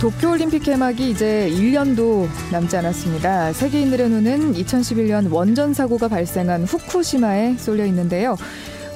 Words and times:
도쿄올림픽 0.00 0.62
개막이 0.62 1.10
이제 1.10 1.50
1년도 1.52 2.26
남지 2.50 2.74
않았습니다. 2.74 3.52
세계인들의 3.52 4.08
눈은 4.08 4.54
2011년 4.54 5.30
원전 5.30 5.74
사고가 5.74 6.08
발생한 6.08 6.64
후쿠시마에 6.64 7.58
쏠려 7.58 7.84
있는데요. 7.84 8.38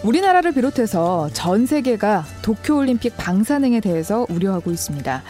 우리나라를 0.03 0.53
비롯해서 0.53 1.29
전 1.35 1.67
세계가 1.67 2.25
도쿄올림픽 2.40 3.18
방사능에 3.18 3.80
대해서 3.80 4.27
우려하고 4.30 4.71
있습니다. 4.71 5.22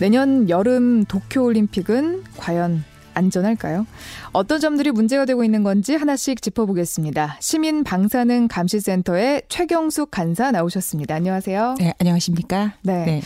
내년 0.00 0.48
여름 0.48 1.04
도쿄올림픽은 1.04 2.24
과연 2.38 2.82
안전할까요? 3.12 3.86
어떤 4.32 4.58
점들이 4.58 4.90
문제가 4.90 5.26
되고 5.26 5.44
있는 5.44 5.62
건지 5.62 5.94
하나씩 5.96 6.40
짚어보겠습니다. 6.40 7.36
시민 7.40 7.84
방사능 7.84 8.48
감시센터의 8.48 9.42
최경숙 9.50 10.10
간사 10.10 10.50
나오셨습니다. 10.50 11.14
안녕하세요. 11.14 11.74
네, 11.78 11.92
안녕하십니까? 11.98 12.72
네. 12.82 13.04
네. 13.04 13.22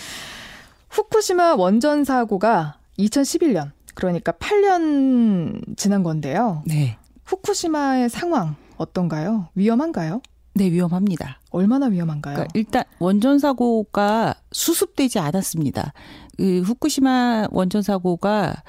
후쿠시마 0.90 1.54
원전 1.54 2.04
사고가 2.04 2.78
2011년 2.98 3.72
그러니까 3.94 4.32
8년 4.32 5.76
지난 5.76 6.02
건데요. 6.02 6.62
네. 6.66 6.98
후쿠시마의 7.24 8.08
상황 8.08 8.56
어떤가요? 8.76 9.48
위험한가요? 9.54 10.22
네, 10.54 10.70
위험합니다. 10.70 11.40
얼마나 11.50 11.86
위험한가요? 11.86 12.34
그러니까 12.34 12.52
일단 12.58 12.84
원전 12.98 13.38
사고가 13.38 14.34
수습되지 14.52 15.18
않았습니다. 15.18 15.92
그 16.36 16.62
후쿠시마 16.62 17.48
원전 17.50 17.82
사고가 17.82 18.62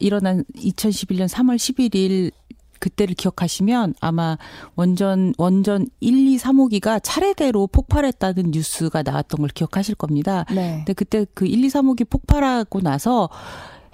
일어난 0.00 0.44
2011년 0.56 1.28
3월 1.28 1.56
11일 1.56 2.32
그때를 2.78 3.14
기억하시면 3.14 3.94
아마 4.00 4.38
원전 4.76 5.34
원전 5.38 5.86
1, 6.00 6.28
2, 6.28 6.36
3호기가 6.38 7.00
차례대로 7.02 7.66
폭발했다는 7.68 8.50
뉴스가 8.52 9.02
나왔던 9.02 9.40
걸 9.40 9.48
기억하실 9.50 9.94
겁니다. 9.94 10.44
네. 10.54 10.76
근데 10.78 10.92
그때 10.92 11.26
그 11.34 11.46
1, 11.46 11.64
2, 11.64 11.68
3호기 11.68 12.08
폭발하고 12.08 12.80
나서 12.80 13.28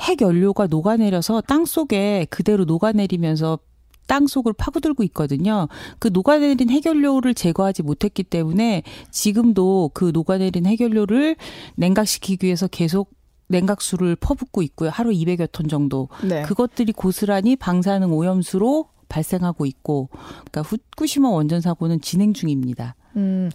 핵 0.00 0.20
연료가 0.20 0.66
녹아내려서 0.66 1.40
땅 1.42 1.64
속에 1.64 2.26
그대로 2.30 2.64
녹아내리면서 2.64 3.58
땅 4.06 4.26
속을 4.26 4.52
파고들고 4.52 5.02
있거든요. 5.04 5.68
그 5.98 6.08
녹아내린 6.12 6.70
해결료를 6.70 7.34
제거하지 7.34 7.82
못했기 7.82 8.24
때문에 8.24 8.82
지금도 9.10 9.92
그 9.94 10.10
녹아내린 10.12 10.66
해결료를 10.66 11.36
냉각시키기 11.76 12.46
위해서 12.46 12.66
계속 12.66 13.10
냉각수를 13.48 14.16
퍼붓고 14.16 14.62
있고요. 14.62 14.90
하루 14.90 15.10
200여 15.10 15.50
톤 15.52 15.68
정도. 15.68 16.08
네. 16.22 16.42
그것들이 16.42 16.92
고스란히 16.92 17.56
방사능 17.56 18.12
오염수로 18.12 18.88
발생하고 19.08 19.66
있고, 19.66 20.08
그러니까 20.50 20.62
후쿠시마 20.62 21.28
원전 21.28 21.60
사고는 21.60 22.00
진행 22.00 22.32
중입니다. 22.32 22.96
음, 23.16 23.50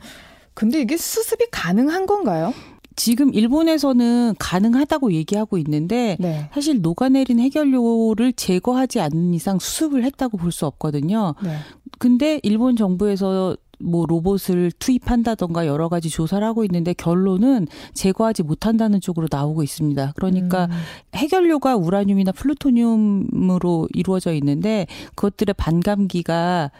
근데 0.54 0.80
이게 0.82 0.96
수습이 0.98 1.48
가능한 1.52 2.06
건가요? 2.06 2.54
지금 2.96 3.34
일본에서는 3.34 4.36
가능하다고 4.40 5.14
얘기하고 5.14 5.58
있는데 5.60 6.18
네. 6.20 6.50
사실 6.54 6.82
녹아내린 6.82 7.40
해결료를 7.40 8.34
제거하지 8.34 9.00
않는 9.00 9.34
이상 9.34 9.58
수습을 9.58 10.04
했다고 10.04 10.38
볼 10.38 10.52
수 10.52 10.66
없거든요. 10.66 11.34
네. 11.42 11.56
근데 11.98 12.40
일본 12.44 12.76
정부에서 12.76 13.56
뭐 13.82 14.06
로봇을 14.06 14.72
투입한다던가 14.78 15.66
여러 15.66 15.90
가지 15.90 16.10
조사를 16.10 16.46
하고 16.46 16.64
있는데 16.66 16.94
결론은 16.94 17.68
제거하지 17.94 18.44
못한다는 18.44 19.02
쪽으로 19.02 19.28
나오고 19.32 19.64
있습니다. 19.64 20.14
그러니까 20.16 20.66
음. 20.66 20.72
해결료가 21.16 21.76
우라늄이나 21.78 22.32
플루토늄으로 22.34 23.88
이루어져 23.94 24.34
있는데 24.34 24.86
그것들의 25.16 25.54
반감기가 25.58 26.72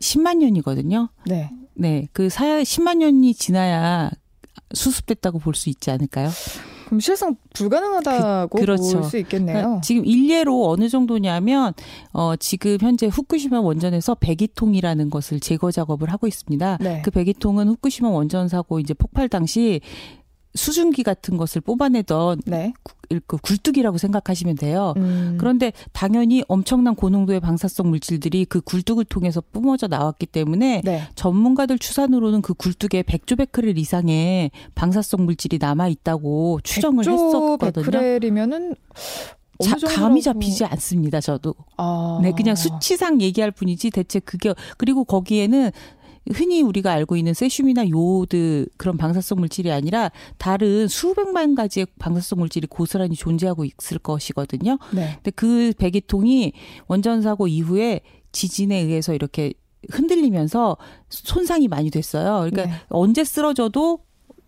10만 0.00 0.38
년이거든요. 0.38 1.08
네. 1.26 1.50
네. 1.74 2.08
그 2.12 2.28
사, 2.28 2.44
10만 2.44 2.98
년이 2.98 3.34
지나야 3.34 4.10
수습됐다고 4.74 5.38
볼 5.38 5.54
수 5.54 5.68
있지 5.70 5.90
않을까요? 5.90 6.28
그럼 6.88 7.00
실상 7.00 7.36
불가능하다고 7.52 8.56
그, 8.56 8.60
그렇죠. 8.62 9.00
볼수 9.00 9.18
있겠네요. 9.18 9.56
그러니까 9.58 9.80
지금 9.82 10.06
일례로 10.06 10.70
어느 10.70 10.88
정도냐면 10.88 11.74
어 12.12 12.34
지금 12.36 12.78
현재 12.80 13.06
후쿠시마 13.06 13.60
원전에서 13.60 14.14
배기통이라는 14.14 15.10
것을 15.10 15.38
제거 15.38 15.70
작업을 15.70 16.10
하고 16.10 16.26
있습니다. 16.26 16.78
네. 16.80 17.02
그 17.04 17.10
배기통은 17.10 17.68
후쿠시마 17.68 18.08
원전 18.08 18.48
사고 18.48 18.80
이제 18.80 18.94
폭발 18.94 19.28
당시 19.28 19.82
수증기 20.58 21.02
같은 21.02 21.36
것을 21.36 21.60
뽑아내던 21.60 22.42
네. 22.46 22.72
그 23.26 23.38
굴뚝이라고 23.38 23.96
생각하시면 23.96 24.56
돼요. 24.56 24.92
음. 24.98 25.36
그런데 25.38 25.72
당연히 25.92 26.42
엄청난 26.48 26.94
고농도의 26.94 27.40
방사성 27.40 27.88
물질들이 27.88 28.44
그 28.44 28.60
굴뚝을 28.60 29.04
통해서 29.06 29.40
뿜어져 29.52 29.86
나왔기 29.86 30.26
때문에 30.26 30.82
네. 30.84 31.08
전문가들 31.14 31.78
추산으로는 31.78 32.42
그 32.42 32.52
굴뚝에 32.54 33.02
100조베크렐 33.02 33.78
이상의 33.78 34.50
방사성 34.74 35.24
물질이 35.24 35.58
남아 35.58 35.88
있다고 35.88 36.60
추정을 36.62 37.06
했었거든요. 37.06 37.84
베크렐이면은 37.84 38.74
자, 39.60 39.76
감이 39.88 40.22
잡히지 40.22 40.64
않습니다. 40.64 41.20
저도. 41.20 41.54
아. 41.76 42.20
네, 42.22 42.32
그냥 42.32 42.54
수치상 42.54 43.20
얘기할 43.20 43.50
뿐이지 43.50 43.90
대체 43.90 44.20
그게 44.20 44.54
그리고 44.76 45.04
거기에는 45.04 45.70
흔히 46.32 46.62
우리가 46.62 46.92
알고 46.92 47.16
있는 47.16 47.34
세슘이나 47.34 47.88
요오드 47.88 48.66
그런 48.76 48.96
방사성 48.96 49.38
물질이 49.38 49.70
아니라 49.72 50.10
다른 50.36 50.88
수백만 50.88 51.54
가지의 51.54 51.86
방사성 51.98 52.38
물질이 52.38 52.66
고스란히 52.66 53.16
존재하고 53.16 53.64
있을 53.64 53.98
것이거든요. 53.98 54.78
네. 54.92 55.14
근데 55.16 55.30
그 55.32 55.72
배기통이 55.78 56.52
원전 56.86 57.22
사고 57.22 57.48
이후에 57.48 58.00
지진에 58.32 58.76
의해서 58.76 59.14
이렇게 59.14 59.54
흔들리면서 59.90 60.76
손상이 61.08 61.68
많이 61.68 61.90
됐어요. 61.90 62.50
그러니까 62.50 62.66
네. 62.66 62.72
언제 62.88 63.24
쓰러져도 63.24 64.00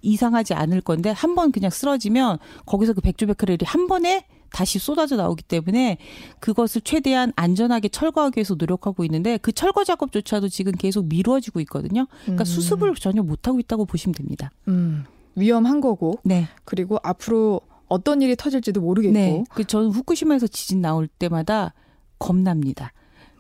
이상하지 0.02 0.54
않을 0.54 0.80
건데 0.80 1.10
한 1.10 1.34
번 1.34 1.52
그냥 1.52 1.70
쓰러지면 1.70 2.38
거기서 2.66 2.94
그 2.94 3.00
백조베크렐이 3.00 3.58
한 3.64 3.86
번에 3.86 4.26
다시 4.52 4.78
쏟아져 4.78 5.16
나오기 5.16 5.42
때문에 5.44 5.98
그것을 6.40 6.80
최대한 6.82 7.32
안전하게 7.36 7.88
철거하기 7.88 8.38
위해서 8.38 8.54
노력하고 8.54 9.04
있는데 9.04 9.38
그 9.38 9.52
철거 9.52 9.84
작업조차도 9.84 10.48
지금 10.48 10.72
계속 10.72 11.06
미뤄지고 11.06 11.60
있거든요. 11.60 12.06
그러니까 12.22 12.42
음. 12.42 12.44
수습을 12.44 12.94
전혀 12.94 13.22
못하고 13.22 13.60
있다고 13.60 13.84
보시면 13.84 14.14
됩니다. 14.14 14.50
음. 14.68 15.04
위험한 15.36 15.80
거고 15.80 16.18
네. 16.24 16.48
그리고 16.64 16.98
앞으로 17.02 17.60
어떤 17.88 18.22
일이 18.22 18.36
터질지도 18.36 18.80
모르겠고. 18.80 19.14
네. 19.14 19.44
그 19.50 19.64
저는 19.64 19.90
후쿠시마에서 19.90 20.46
지진 20.46 20.80
나올 20.80 21.08
때마다 21.08 21.74
겁납니다. 22.18 22.92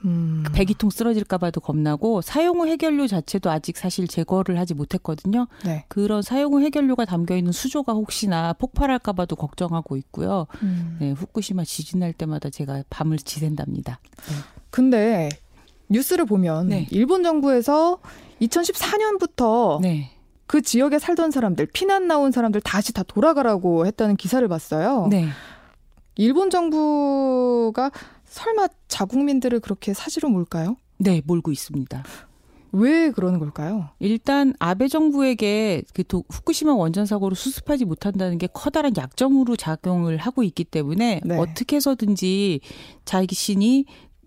음. 0.04 0.42
그 0.46 0.52
배기통 0.52 0.90
쓰러질까봐도 0.90 1.60
겁나고 1.60 2.20
사용 2.22 2.60
후 2.60 2.66
해결료 2.66 3.06
자체도 3.06 3.50
아직 3.50 3.76
사실 3.76 4.08
제거를 4.08 4.58
하지 4.58 4.74
못했거든요. 4.74 5.46
네. 5.64 5.84
그런 5.88 6.22
사용 6.22 6.54
후 6.54 6.60
해결료가 6.60 7.04
담겨 7.04 7.36
있는 7.36 7.52
수조가 7.52 7.92
혹시나 7.92 8.52
폭발할까봐도 8.54 9.36
걱정하고 9.36 9.96
있고요. 9.96 10.46
음. 10.62 10.96
네, 11.00 11.12
후쿠시마 11.12 11.64
지진 11.64 12.00
날 12.00 12.12
때마다 12.12 12.50
제가 12.50 12.84
밤을 12.90 13.18
지샌답니다. 13.18 14.00
근데 14.70 15.28
뉴스를 15.88 16.24
보면 16.24 16.68
네. 16.68 16.86
일본 16.90 17.22
정부에서 17.22 17.98
2014년부터 18.40 19.80
네, 19.80 20.10
그 20.46 20.62
지역에 20.62 20.98
살던 20.98 21.30
사람들 21.30 21.66
피난 21.66 22.06
나온 22.06 22.32
사람들 22.32 22.60
다시 22.60 22.92
다 22.92 23.02
돌아가라고 23.02 23.86
했다는 23.86 24.16
기사를 24.16 24.46
봤어요. 24.48 25.08
네. 25.10 25.28
일본 26.16 26.50
정부가 26.50 27.90
설마 28.30 28.68
자국민들을 28.88 29.60
그렇게 29.60 29.92
사지로 29.92 30.28
몰까요? 30.28 30.76
네, 30.98 31.20
몰고 31.24 31.50
있습니다. 31.50 32.04
왜 32.72 33.10
그러는 33.10 33.40
걸까요? 33.40 33.88
일단 33.98 34.54
아베 34.60 34.86
정부에게 34.86 35.82
그 35.92 36.04
도, 36.04 36.24
후쿠시마 36.28 36.72
원전 36.74 37.04
사고를 37.04 37.36
수습하지 37.36 37.84
못한다는 37.84 38.38
게 38.38 38.46
커다란 38.46 38.96
약점으로 38.96 39.56
작용을 39.56 40.16
하고 40.18 40.44
있기 40.44 40.62
때문에 40.62 41.20
네. 41.24 41.36
어떻게 41.36 41.76
해서든지 41.76 42.60
자신이 43.04 43.86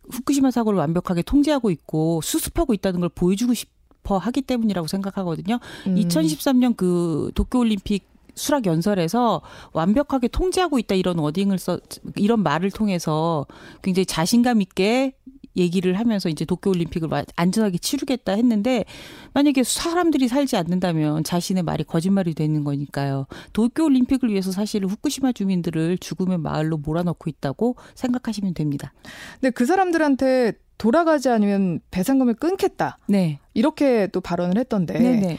후쿠시마 0.09 0.51
사고를 0.51 0.77
완벽하게 0.79 1.21
통제하고 1.21 1.71
있고 1.71 2.19
수습하고 2.21 2.73
있다는 2.73 2.99
걸 2.99 3.07
보여주고 3.07 3.53
싶어 3.53 4.17
하기 4.17 4.41
때문이라고 4.41 4.87
생각하거든요. 4.87 5.59
음. 5.87 5.95
2013년 5.95 6.75
그 6.75 7.31
도쿄 7.35 7.59
올림픽 7.59 8.12
수락 8.35 8.65
연설에서 8.65 9.41
완벽하게 9.73 10.27
통제하고 10.27 10.79
있다 10.79 10.95
이런 10.95 11.19
워딩을 11.19 11.59
써 11.59 11.79
이런 12.15 12.43
말을 12.43 12.71
통해서 12.71 13.45
굉장히 13.81 14.05
자신감 14.05 14.61
있게 14.61 15.13
얘기를 15.55 15.99
하면서 15.99 16.29
이제 16.29 16.45
도쿄 16.45 16.71
올림픽을 16.71 17.09
안전하게 17.35 17.77
치르겠다 17.77 18.33
했는데 18.33 18.85
만약에 19.33 19.63
사람들이 19.63 20.27
살지 20.27 20.57
않는다면 20.57 21.23
자신의 21.23 21.63
말이 21.63 21.83
거짓말이 21.83 22.33
되는 22.33 22.63
거니까요. 22.63 23.27
도쿄 23.53 23.85
올림픽을 23.85 24.29
위해서 24.29 24.51
사실 24.51 24.85
후쿠시마 24.85 25.31
주민들을 25.33 25.97
죽음의 25.99 26.39
마을로 26.39 26.77
몰아넣고 26.77 27.29
있다고 27.29 27.75
생각하시면 27.95 28.53
됩니다. 28.53 28.93
근데 29.39 29.51
그 29.51 29.65
사람들한테 29.65 30.53
돌아가지 30.77 31.29
않으면 31.29 31.79
배상금을 31.91 32.33
끊겠다. 32.33 32.97
네. 33.07 33.39
이렇게 33.53 34.07
또 34.07 34.21
발언을 34.21 34.57
했던데. 34.57 34.97
네네. 34.97 35.37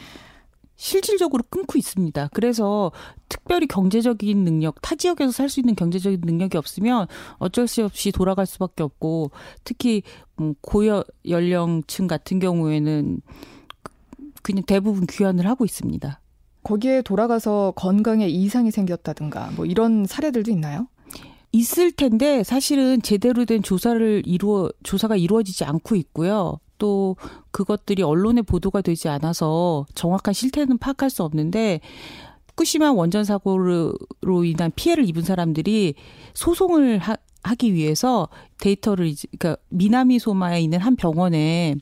실질적으로 0.76 1.44
끊고 1.49 1.79
있습니다. 1.79 2.31
그래서 2.32 2.91
특별히 3.29 3.67
경제적인 3.67 4.44
능력, 4.44 4.81
타 4.82 4.94
지역에서 4.94 5.31
살 5.32 5.49
수 5.49 5.61
있는 5.61 5.75
경제적인 5.75 6.21
능력이 6.25 6.56
없으면 6.56 7.06
어쩔 7.38 7.69
수 7.69 7.85
없이 7.85 8.11
돌아갈 8.11 8.47
수밖에 8.47 8.82
없고 8.82 9.31
특히 9.62 10.03
뭐 10.37 10.55
고여 10.61 11.05
연령층 11.29 12.06
같은 12.09 12.38
경우에는 12.41 13.21
그냥 14.43 14.65
대부분 14.67 15.06
귀환을 15.06 15.47
하고 15.47 15.65
있습니다. 15.65 16.21
거기에 16.65 17.03
돌아가서 17.03 17.73
건강에 17.76 18.26
이상이 18.26 18.71
생겼다든가 18.71 19.53
뭐 19.55 19.67
이런 19.67 20.06
사례들도 20.06 20.50
있나요? 20.50 20.88
있을 21.53 21.93
텐데 21.93 22.43
사실은 22.43 23.00
제대로 23.00 23.44
된 23.44 23.62
조사를 23.62 24.23
이루어 24.26 24.71
조사가 24.82 25.17
이루어지지 25.17 25.65
않고 25.65 25.94
있고요. 25.94 26.59
또 26.79 27.17
그것들이 27.50 28.03
언론에 28.03 28.43
보도가 28.43 28.81
되지 28.82 29.09
않아서 29.09 29.87
정확한 29.94 30.35
실태는 30.35 30.79
파악할 30.79 31.11
수 31.11 31.23
없는데 31.23 31.81
후쿠시마 32.49 32.93
원전 32.93 33.25
사고로 33.25 33.94
인한 34.44 34.71
피해를 34.75 35.09
입은 35.09 35.23
사람들이 35.23 35.94
소송을 36.35 36.99
하, 36.99 37.17
하기 37.43 37.75
위해서 37.75 38.29
데이터를 38.61 39.06
이제 39.06 39.29
그러니까 39.38 39.61
미나미 39.69 40.19
소마에 40.19 40.61
있는 40.61 40.79
한 40.79 40.97
병원에 40.97 41.76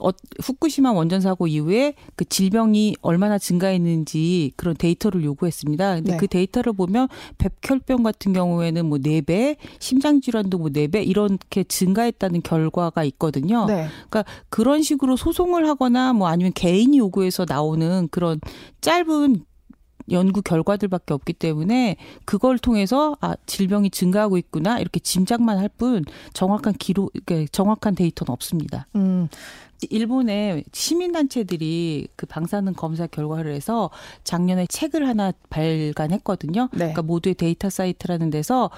어, 0.00 0.10
후쿠시마 0.42 0.92
원전 0.92 1.20
사고 1.20 1.46
이후에 1.46 1.94
그 2.16 2.24
질병이 2.24 2.96
얼마나 3.02 3.38
증가했는지 3.38 4.52
그런 4.56 4.76
데이터를 4.76 5.24
요구했습니다. 5.24 5.96
근데 5.96 6.12
네. 6.12 6.16
그 6.16 6.26
데이터를 6.26 6.72
보면 6.72 7.08
백혈병 7.38 8.02
같은 8.02 8.32
경우에는 8.32 8.86
뭐 8.86 8.98
4배, 8.98 9.56
심장 9.78 10.20
질환도 10.20 10.58
뭐 10.58 10.68
4배 10.68 11.06
이렇게 11.06 11.64
증가했다는 11.64 12.42
결과가 12.42 13.04
있거든요. 13.04 13.66
네. 13.66 13.86
그러니까 14.08 14.24
그런 14.48 14.82
식으로 14.82 15.16
소송을 15.16 15.68
하거나 15.68 16.12
뭐 16.12 16.28
아니면 16.28 16.52
개인이 16.54 16.96
요구해서 16.98 17.46
나오는 17.48 18.08
그런 18.10 18.40
짧은 18.80 19.44
연구 20.10 20.42
결과들밖에 20.42 21.14
없기 21.14 21.32
때문에 21.34 21.96
그걸 22.24 22.58
통해서 22.58 23.16
아 23.20 23.34
질병이 23.46 23.90
증가하고 23.90 24.36
있구나 24.38 24.78
이렇게 24.78 25.00
짐작만 25.00 25.58
할 25.58 25.68
뿐 25.76 26.04
정확한 26.34 26.74
기록 26.74 27.12
정확한 27.50 27.94
데이터는 27.96 28.30
없습니다. 28.32 28.86
음, 28.94 29.28
일본의 29.90 30.64
시민단체들이 30.72 32.08
그 32.16 32.26
방사능 32.26 32.74
검사 32.74 33.06
결과를 33.06 33.52
해서 33.54 33.90
작년에 34.24 34.66
책을 34.66 35.08
하나 35.08 35.32
발간했거든요. 35.50 36.68
네. 36.72 36.78
그러니까 36.78 37.02
모두의 37.02 37.34
데이터 37.34 37.70
사이트라는 37.70 38.30
데서 38.30 38.70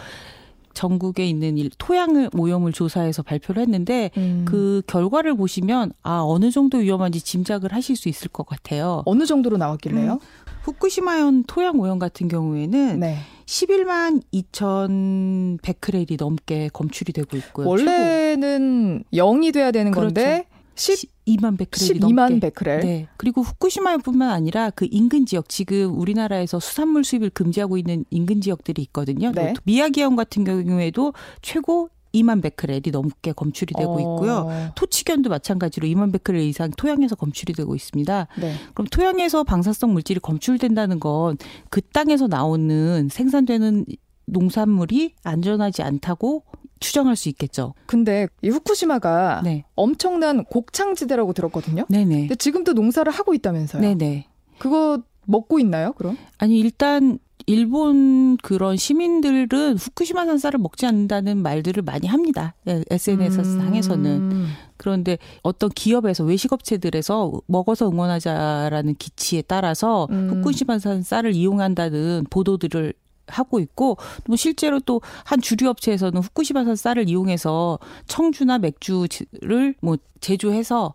전국에 0.74 1.26
있는 1.26 1.56
일- 1.56 1.70
토양을 1.78 2.30
오염을 2.36 2.72
조사해서 2.72 3.22
발표를 3.22 3.62
했는데 3.62 4.10
음. 4.18 4.44
그 4.46 4.82
결과를 4.86 5.34
보시면 5.34 5.92
아 6.02 6.20
어느 6.22 6.50
정도 6.50 6.78
위험한지 6.78 7.22
짐작을 7.22 7.72
하실 7.72 7.96
수 7.96 8.08
있을 8.10 8.28
것 8.28 8.46
같아요. 8.46 9.02
어느 9.06 9.24
정도로 9.24 9.56
나왔길래요? 9.56 10.18
후쿠시마현 10.66 11.44
토양 11.44 11.78
오염 11.78 12.00
같은 12.00 12.26
경우에는 12.26 12.98
네. 12.98 13.18
11만 13.46 14.20
2천 14.34 15.62
베크렐이 15.62 16.16
넘게 16.18 16.70
검출이 16.72 17.12
되고 17.12 17.36
있고요. 17.36 17.68
원래는 17.68 19.04
0이 19.12 19.54
돼야 19.54 19.70
되는 19.70 19.92
그렇죠. 19.92 20.06
건데 20.14 20.46
10, 20.74 21.08
2만 21.28 21.56
베크렐이 21.56 22.00
12만 22.00 22.14
넘게. 22.14 22.40
베크렐. 22.40 22.80
네. 22.80 23.06
그리고 23.16 23.42
후쿠시마뿐만 23.42 24.28
아니라 24.30 24.70
그 24.70 24.88
인근 24.90 25.24
지역 25.24 25.48
지금 25.48 25.96
우리나라에서 25.96 26.58
수산물 26.58 27.04
수입을 27.04 27.30
금지하고 27.30 27.78
있는 27.78 28.04
인근 28.10 28.40
지역들이 28.40 28.82
있거든요. 28.82 29.30
네. 29.32 29.52
또 29.54 29.60
미야기현 29.64 30.16
같은 30.16 30.42
경우에도 30.42 31.12
최고 31.42 31.90
2만 32.22 32.42
베크렐이 32.42 32.82
넘게 32.92 33.32
검출이 33.32 33.74
되고 33.76 33.94
어, 33.94 34.00
있고요. 34.00 34.70
토치견도 34.74 35.30
마찬가지로 35.30 35.86
2만 35.88 36.12
베크렐 36.12 36.40
이상 36.40 36.70
토양에서 36.76 37.16
검출이 37.16 37.52
되고 37.52 37.74
있습니다. 37.74 38.26
네. 38.40 38.54
그럼 38.74 38.86
토양에서 38.90 39.44
방사성 39.44 39.92
물질이 39.92 40.20
검출된다는 40.20 41.00
건 41.00 41.36
그 41.70 41.80
땅에서 41.80 42.26
나오는 42.26 43.08
생산되는 43.10 43.84
농산물이 44.26 45.14
안전하지 45.22 45.82
않다고 45.82 46.42
추정할 46.80 47.16
수 47.16 47.28
있겠죠. 47.30 47.74
근데 47.86 48.28
이 48.42 48.48
후쿠시마가 48.48 49.40
네. 49.44 49.64
엄청난 49.74 50.44
곡창지대라고 50.44 51.32
들었거든요. 51.32 51.86
네네. 51.88 52.20
근데 52.20 52.34
지금도 52.34 52.72
농사를 52.74 53.10
하고 53.10 53.34
있다면서요. 53.34 53.80
네네. 53.82 54.26
그거 54.58 55.00
먹고 55.24 55.58
있나요, 55.58 55.92
그럼? 55.94 56.16
아니 56.38 56.58
일단 56.60 57.18
일본 57.46 58.36
그런 58.38 58.76
시민들은 58.76 59.76
후쿠시마 59.78 60.26
산사를 60.26 60.58
먹지 60.58 60.84
않는다는 60.84 61.38
말들을 61.38 61.82
많이 61.82 62.08
합니다. 62.08 62.54
SNS 62.66 63.40
음. 63.40 63.58
상에서는. 63.60 64.46
그런데 64.76 65.16
어떤 65.42 65.70
기업에서 65.70 66.24
외식업체들에서 66.24 67.40
먹어서 67.46 67.88
응원하자라는 67.88 68.96
기치에 68.96 69.42
따라서 69.42 70.08
음. 70.10 70.30
후쿠시마 70.30 70.78
산사를 70.80 71.32
이용한다는 71.34 72.26
보도들을 72.30 72.92
하고 73.28 73.58
있고 73.58 73.96
또 74.24 74.36
실제로 74.36 74.78
또 74.80 75.00
한 75.24 75.40
주류 75.40 75.68
업체에서는 75.68 76.20
후쿠시마산 76.22 76.76
쌀을 76.76 77.08
이용해서 77.08 77.78
청주나 78.06 78.58
맥주를 78.58 79.74
뭐 79.80 79.96
제조해서 80.20 80.94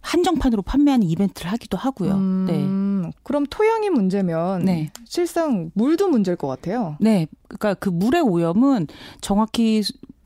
한정판으로 0.00 0.62
판매하는 0.62 1.06
이벤트를 1.08 1.52
하기도 1.52 1.76
하고요. 1.78 2.18
네. 2.46 2.66
음, 3.06 3.12
그럼 3.22 3.46
토양이 3.48 3.90
문제면 3.90 4.64
네. 4.64 4.90
실상 5.04 5.70
물도 5.74 6.08
문제일 6.08 6.36
것 6.36 6.48
같아요. 6.48 6.96
네. 7.00 7.26
그러니까 7.48 7.74
그 7.74 7.88
물의 7.88 8.22
오염은 8.22 8.86
정확히 9.20 9.82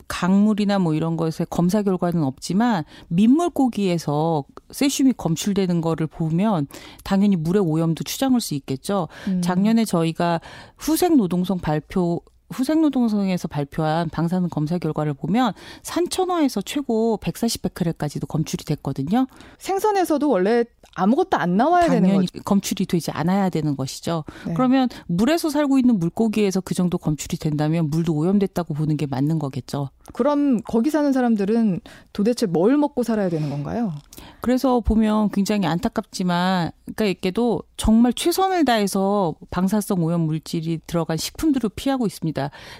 강물이나 0.07 0.79
뭐 0.79 0.93
이런 0.93 1.17
것의 1.17 1.47
검사 1.49 1.81
결과는 1.81 2.23
없지만 2.23 2.85
민물고기에서 3.09 4.45
세슘이 4.71 5.13
검출되는 5.17 5.81
거를 5.81 6.07
보면 6.07 6.67
당연히 7.03 7.35
물의 7.35 7.61
오염도 7.61 8.03
추정할 8.03 8.41
수 8.41 8.53
있겠죠. 8.55 9.07
음. 9.27 9.41
작년에 9.41 9.85
저희가 9.85 10.39
후생 10.77 11.17
노동성 11.17 11.59
발표 11.59 12.21
후생 12.49 12.81
노동성에서 12.81 13.47
발표한 13.47 14.09
방사능 14.09 14.49
검사 14.49 14.77
결과를 14.77 15.13
보면 15.13 15.53
산천어에서 15.83 16.61
최고 16.61 17.19
140베크렐까지도 17.21 18.27
검출이 18.27 18.63
됐거든요. 18.65 19.27
생선에서도 19.57 20.29
원래 20.29 20.63
아무것도 20.95 21.37
안 21.37 21.57
나와야 21.57 21.89
되는 21.89 22.15
거죠. 22.15 22.27
검출이 22.43 22.85
되지 22.85 23.11
않아야 23.11 23.49
되는 23.49 23.75
것이죠. 23.75 24.23
네. 24.45 24.53
그러면 24.53 24.89
물에서 25.07 25.49
살고 25.49 25.77
있는 25.77 25.99
물고기에서 25.99 26.61
그 26.61 26.73
정도 26.73 26.97
검출이 26.97 27.37
된다면 27.37 27.89
물도 27.89 28.13
오염됐다고 28.13 28.73
보는 28.73 28.97
게 28.97 29.05
맞는 29.05 29.39
거겠죠. 29.39 29.89
그럼 30.13 30.61
거기 30.61 30.89
사는 30.89 31.11
사람들은 31.11 31.81
도대체 32.13 32.45
뭘 32.45 32.77
먹고 32.77 33.03
살아야 33.03 33.29
되는 33.29 33.49
건가요? 33.49 33.93
그래서 34.41 34.79
보면 34.79 35.29
굉장히 35.31 35.67
안타깝지만 35.67 36.71
그러니까 36.85 37.05
이게도 37.05 37.63
정말 37.75 38.13
최선을 38.13 38.65
다해서 38.65 39.35
방사성 39.49 40.03
오염 40.03 40.21
물질이 40.21 40.79
들어간 40.87 41.17
식품들을 41.17 41.69
피하고 41.75 42.05
있습니다. 42.05 42.36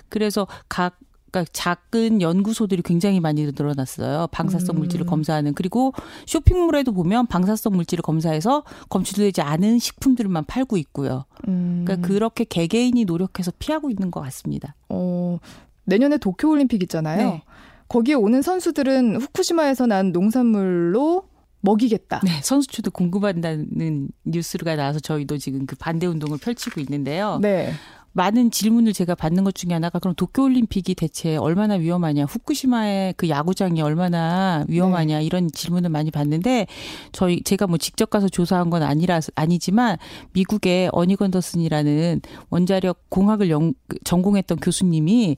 그래서 0.09 0.47
각 0.69 0.99
그러니까 1.31 1.49
작은 1.51 2.21
연구소들이 2.21 2.81
굉장히 2.81 3.19
많이 3.19 3.43
늘어났어요. 3.43 4.27
방사성 4.31 4.75
음. 4.75 4.79
물질을 4.79 5.05
검사하는 5.05 5.53
그리고 5.53 5.93
쇼핑몰에도 6.25 6.93
보면 6.93 7.27
방사성 7.27 7.73
물질을 7.73 8.01
검사해서 8.01 8.63
검출되지 8.89 9.41
않은 9.41 9.79
식품들만 9.79 10.45
팔고 10.45 10.77
있고요. 10.77 11.25
음, 11.47 11.83
그러니까 11.85 12.07
그렇게 12.07 12.43
개개인이 12.43 13.03
노력해서 13.05 13.51
피하고 13.59 13.89
있는 13.89 14.09
것 14.09 14.21
같습니다. 14.21 14.75
어, 14.89 15.39
내년에 15.83 16.17
도쿄 16.17 16.49
올림픽 16.49 16.81
있잖아요. 16.83 17.17
네. 17.17 17.43
거기에 17.89 18.15
오는 18.15 18.41
선수들은 18.41 19.21
후쿠시마에서 19.21 19.85
난 19.85 20.11
농산물로 20.11 21.23
먹이겠다. 21.61 22.21
네, 22.23 22.39
선수촌도 22.41 22.91
궁금하다는 22.91 24.09
뉴스가 24.25 24.75
나와서 24.75 24.99
저희도 24.99 25.37
지금 25.37 25.65
그 25.65 25.75
반대 25.75 26.05
운동을 26.05 26.37
펼치고 26.37 26.79
있는데요. 26.81 27.39
네. 27.41 27.73
많은 28.13 28.49
질문을 28.51 28.93
제가 28.93 29.15
받는 29.15 29.43
것 29.43 29.53
중에 29.53 29.73
하나가 29.73 29.99
그럼 29.99 30.15
도쿄올림픽이 30.15 30.95
대체 30.95 31.35
얼마나 31.35 31.75
위험하냐, 31.75 32.25
후쿠시마의 32.25 33.13
그 33.15 33.29
야구장이 33.29 33.81
얼마나 33.81 34.65
위험하냐 34.67 35.21
이런 35.21 35.51
질문을 35.51 35.89
많이 35.89 36.09
받는데 36.09 36.67
저희 37.11 37.41
제가 37.43 37.67
뭐 37.67 37.77
직접 37.77 38.09
가서 38.09 38.27
조사한 38.27 38.69
건 38.69 38.81
아니라 38.81 39.19
아니지만 39.35 39.97
미국의 40.33 40.89
어니건더슨이라는 40.93 42.21
원자력 42.49 43.09
공학을 43.09 43.49
연, 43.49 43.73
전공했던 44.03 44.59
교수님이 44.59 45.37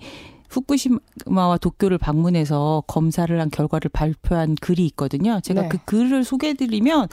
후쿠시마와 0.49 1.57
도쿄를 1.59 1.97
방문해서 1.97 2.83
검사를 2.88 3.39
한 3.39 3.49
결과를 3.49 3.89
발표한 3.93 4.55
글이 4.59 4.85
있거든요. 4.88 5.39
제가 5.41 5.63
네. 5.63 5.69
그 5.69 5.77
글을 5.85 6.23
소개해드리면 6.23 7.07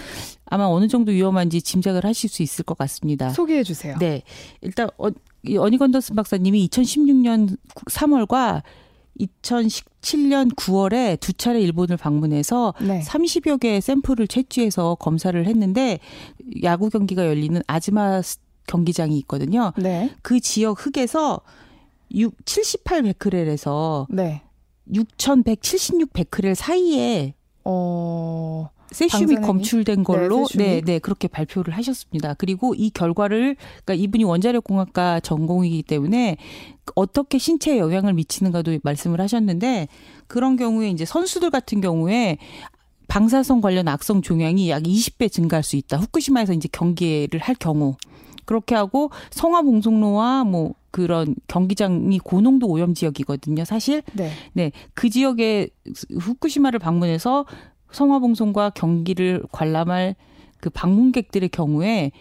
아마 0.46 0.64
어느 0.66 0.88
정도 0.88 1.12
위험한지 1.12 1.60
짐작을 1.60 2.04
하실 2.04 2.30
수 2.30 2.42
있을 2.42 2.64
것 2.64 2.78
같습니다. 2.78 3.30
소개해 3.30 3.62
주세요. 3.62 3.96
네. 3.98 4.22
일단 4.62 4.88
어, 5.46 5.50
이 5.50 5.56
어니건더슨 5.56 6.16
박사님이 6.16 6.68
2016년 6.68 7.56
3월과 7.90 8.62
2017년 9.42 10.54
9월에 10.54 11.18
두 11.20 11.32
차례 11.32 11.60
일본을 11.60 11.96
방문해서 11.96 12.74
네. 12.80 13.00
30여 13.00 13.58
개의 13.60 13.80
샘플을 13.80 14.26
채취해서 14.28 14.96
검사를 14.96 15.46
했는데 15.46 15.98
야구 16.62 16.90
경기가 16.90 17.26
열리는 17.26 17.60
아즈마 17.66 18.20
스- 18.22 18.38
경기장이 18.66 19.16
있거든요. 19.20 19.72
네. 19.78 20.10
그 20.22 20.40
지역 20.40 20.84
흙에서 20.84 21.40
6, 22.12 22.34
78 22.44 23.02
베크렐에서 23.02 24.06
네. 24.10 24.42
6,176 24.92 26.12
베크렐 26.12 26.54
사이에 26.54 27.34
어, 27.64 28.68
세슘이? 28.96 29.36
검출된 29.36 30.04
걸로 30.04 30.46
세슘이? 30.46 30.64
네, 30.64 30.80
네, 30.80 30.98
그렇게 30.98 31.28
발표를 31.28 31.76
하셨습니다. 31.76 32.32
그리고 32.34 32.74
이 32.74 32.88
결과를 32.88 33.56
그러니까 33.84 33.94
이분이 33.94 34.24
원자력 34.24 34.64
공학과 34.64 35.20
전공이기 35.20 35.82
때문에 35.82 36.38
어떻게 36.94 37.36
신체에 37.36 37.78
영향을 37.78 38.14
미치는가도 38.14 38.78
말씀을 38.82 39.20
하셨는데 39.20 39.88
그런 40.28 40.56
경우에 40.56 40.88
이제 40.88 41.04
선수들 41.04 41.50
같은 41.50 41.82
경우에 41.82 42.38
방사성 43.08 43.60
관련 43.60 43.86
악성 43.86 44.22
종양이 44.22 44.70
약 44.70 44.82
20배 44.82 45.30
증가할 45.30 45.62
수 45.62 45.76
있다. 45.76 45.98
후쿠시마에서 45.98 46.54
이제 46.54 46.68
경계를 46.72 47.38
할 47.40 47.54
경우 47.54 47.96
그렇게 48.46 48.74
하고 48.74 49.10
성화 49.30 49.62
봉송로와 49.62 50.44
뭐 50.44 50.74
그런 50.90 51.34
경기장이 51.48 52.18
고농도 52.20 52.66
오염 52.66 52.94
지역이거든요. 52.94 53.66
사실 53.66 54.02
네. 54.14 54.30
네, 54.54 54.72
그 54.94 55.10
지역에 55.10 55.68
후쿠시마를 56.18 56.78
방문해서 56.78 57.44
성화봉송과 57.92 58.70
경기를 58.70 59.42
관람할 59.52 60.16
그 60.60 60.70
방문객들의 60.70 61.48
경우에 61.50 62.12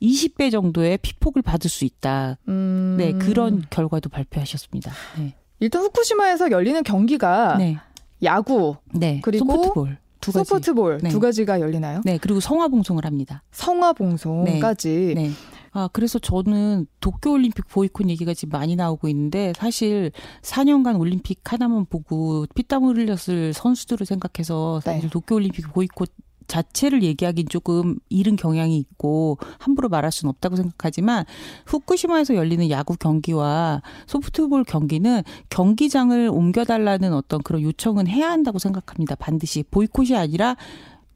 20배 0.00 0.50
정도의 0.50 0.98
피폭을 0.98 1.42
받을 1.42 1.70
수 1.70 1.84
있다. 1.84 2.38
음. 2.48 2.96
네, 2.98 3.12
그런 3.12 3.64
결과도 3.70 4.08
발표하셨습니다. 4.08 4.90
네. 5.18 5.34
일단 5.60 5.82
후쿠시마에서 5.82 6.50
열리는 6.50 6.82
경기가 6.82 7.56
네. 7.56 7.78
야구, 8.24 8.76
네. 8.92 9.20
그리고 9.22 9.46
소프트볼 9.46 9.98
두. 10.20 10.32
소프트볼 10.32 10.98
네. 11.02 11.08
두 11.08 11.20
가지가 11.20 11.60
열리나요? 11.60 12.00
네, 12.04 12.18
그리고 12.18 12.40
성화봉송을 12.40 13.04
합니다. 13.04 13.42
성화봉송까지. 13.52 15.14
네. 15.74 15.80
아, 15.80 15.88
그래서 15.92 16.18
저는 16.18 16.86
도쿄올림픽 17.00 17.68
보이콧 17.68 18.08
얘기가 18.08 18.34
지금 18.34 18.58
많이 18.58 18.76
나오고 18.76 19.08
있는데 19.08 19.52
사실 19.56 20.12
4년간 20.42 20.98
올림픽 21.00 21.40
하나만 21.50 21.86
보고 21.86 22.46
피땀 22.54 22.84
흘렸을 22.84 23.52
선수들을 23.52 24.06
생각해서 24.06 24.80
사실 24.80 25.02
네. 25.02 25.08
도쿄올림픽 25.08 25.72
보이콧 25.72 26.10
자체를 26.46 27.02
얘기하긴 27.02 27.48
조금 27.48 27.96
이른 28.10 28.36
경향이 28.36 28.76
있고 28.76 29.38
함부로 29.58 29.88
말할 29.88 30.12
수는 30.12 30.28
없다고 30.30 30.56
생각하지만 30.56 31.24
후쿠시마에서 31.66 32.34
열리는 32.34 32.68
야구 32.70 32.96
경기와 32.96 33.80
소프트볼 34.06 34.64
경기는 34.64 35.22
경기장을 35.48 36.28
옮겨달라는 36.28 37.14
어떤 37.14 37.42
그런 37.42 37.62
요청은 37.62 38.06
해야 38.06 38.30
한다고 38.30 38.58
생각합니다. 38.58 39.14
반드시 39.14 39.62
보이콧이 39.70 40.16
아니라 40.16 40.56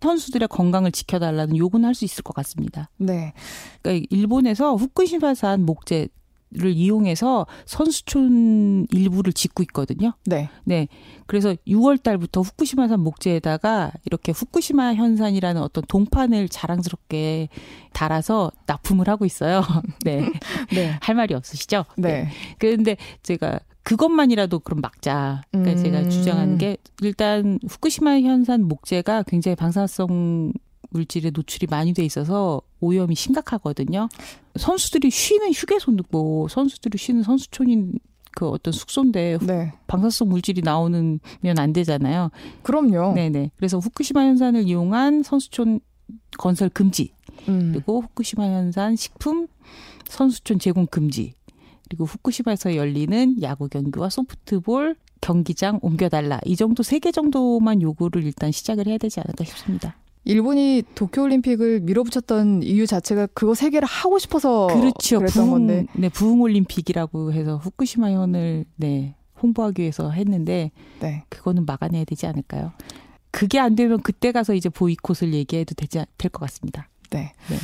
선수들의 0.00 0.49
건강을 0.49 0.93
지켜달라는 0.93 1.57
요구는 1.57 1.87
할 1.87 1.97
수 1.97 2.05
있을 2.05 2.23
것 2.23 2.35
같습니다. 2.35 2.91
네. 2.99 3.33
그러니까 3.81 4.07
일본에서 4.11 4.75
후쿠시마산 4.76 5.65
목재 5.65 6.09
를 6.53 6.71
이용해서 6.71 7.45
선수촌 7.65 8.87
일부를 8.93 9.33
짓고 9.33 9.65
있거든요. 9.65 10.12
네. 10.25 10.49
네. 10.62 10.87
그래서 11.26 11.57
6월 11.67 12.00
달부터 12.00 12.43
후쿠시마산 12.43 13.00
목재에다가 13.00 13.91
이렇게 14.05 14.31
후쿠시마 14.31 14.95
현산이라는 14.95 15.61
어떤 15.61 15.83
동판을 15.88 16.49
자랑스럽게 16.49 17.49
달아서 17.93 18.53
납품을 18.67 19.09
하고 19.09 19.25
있어요. 19.25 19.62
네. 20.05 20.25
네. 20.73 20.97
할 21.00 21.17
말이 21.17 21.35
없으시죠? 21.35 21.85
네. 21.97 22.29
그런데 22.59 22.97
제가 23.25 23.59
그것만이라도 23.87 24.59
그럼 24.61 24.81
막자. 24.81 25.43
그러니까 25.52 25.78
음. 25.78 25.85
제가 25.85 26.09
주장하는 26.09 26.59
게 26.59 26.76
일단 27.02 27.61
후쿠시마 27.69 28.21
현산 28.21 28.64
목재가 28.64 29.23
굉장히 29.23 29.55
방사성 29.55 30.52
물질에 30.90 31.31
노출이 31.33 31.69
많이 31.71 31.95
돼 31.95 32.05
있어서 32.05 32.61
오염이 32.81 33.14
심각하거든요. 33.14 34.09
선수들이 34.59 35.11
쉬는 35.11 35.52
휴게소도 35.52 36.02
뭐 36.11 36.49
선수들이 36.49 36.99
쉬는 36.99 37.23
선수촌인 37.23 38.00
그 38.33 38.49
어떤 38.49 38.73
숙소인데 38.73 39.35
후- 39.35 39.47
네. 39.47 39.73
방사성 39.87 40.28
물질이 40.31 40.62
나오는 40.62 41.21
면안 41.40 41.73
되잖아요. 41.73 42.31
그럼요. 42.62 43.14
네네. 43.14 43.52
그래서 43.57 43.78
후쿠시마 43.78 44.23
현산을 44.23 44.66
이용한 44.66 45.23
선수촌 45.23 45.78
건설 46.38 46.69
금지. 46.71 47.12
음. 47.49 47.71
그리고 47.73 48.00
후쿠시마 48.00 48.45
현산 48.47 48.97
식품 48.97 49.47
선수촌 50.09 50.59
제공 50.59 50.87
금지. 50.87 51.35
그리고 51.88 52.05
후쿠시마에서 52.05 52.75
열리는 52.76 53.40
야구 53.43 53.69
경기와 53.69 54.11
소프트볼 54.11 54.97
경기장 55.21 55.78
옮겨달라. 55.83 56.40
이 56.45 56.57
정도 56.57 56.83
세 56.83 56.99
개 56.99 57.12
정도만 57.12 57.81
요구를 57.83 58.25
일단 58.25 58.50
시작을 58.52 58.87
해야 58.87 58.99
되지 58.99 59.21
않을까 59.21 59.45
싶습니다. 59.45 59.97
일본이 60.25 60.83
도쿄올림픽을 60.97 61.81
밀어붙였던 61.81 62.64
이유 62.64 62.87
자체가 62.87 63.28
그거 63.33 63.55
세 63.55 63.71
개를 63.71 63.87
하고 63.87 64.19
싶어서 64.19 64.66
그렇죠. 64.66 65.19
그랬던 65.19 65.45
부흥, 65.47 65.50
건데. 65.50 65.87
네, 65.95 66.09
부흥 66.09 66.40
올림픽이라고 66.40 67.33
해서 67.33 67.57
후쿠시마 67.59 68.11
현을 68.11 68.64
네, 68.75 69.14
홍보하기 69.40 69.83
위해서 69.83 70.11
했는데 70.11 70.73
네. 70.99 71.23
그거는 71.28 71.64
막아내야 71.64 72.05
되지 72.05 72.26
않을까요? 72.26 72.73
그게 73.31 73.61
안 73.61 73.76
되면 73.76 74.00
그때 74.02 74.33
가서 74.33 74.55
이제 74.55 74.69
보이콧을 74.69 75.33
얘기해도 75.33 75.75
되지 75.76 76.05
될 76.19 76.31
것 76.31 76.40
같습니다. 76.40 76.88
네. 77.11 77.33
네. 77.49 77.57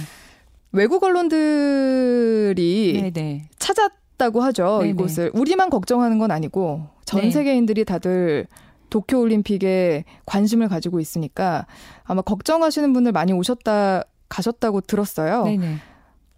외국 0.70 1.02
언론들이 1.02 3.00
네, 3.02 3.10
네. 3.10 3.48
찾 3.58 3.76
았다고 4.22 4.40
하죠. 4.42 4.78
네네. 4.78 4.90
이곳을 4.90 5.30
우리만 5.34 5.70
걱정하는 5.70 6.18
건 6.18 6.30
아니고 6.30 6.86
전 7.04 7.22
네. 7.22 7.30
세계인들이 7.30 7.84
다들 7.84 8.46
도쿄 8.90 9.18
올림픽에 9.18 10.04
관심을 10.26 10.68
가지고 10.68 11.00
있으니까 11.00 11.66
아마 12.04 12.22
걱정하시는 12.22 12.92
분들 12.92 13.12
많이 13.12 13.32
오셨다 13.32 14.04
가셨다고 14.28 14.82
들었어요. 14.82 15.44
네, 15.44 15.56
네. 15.56 15.76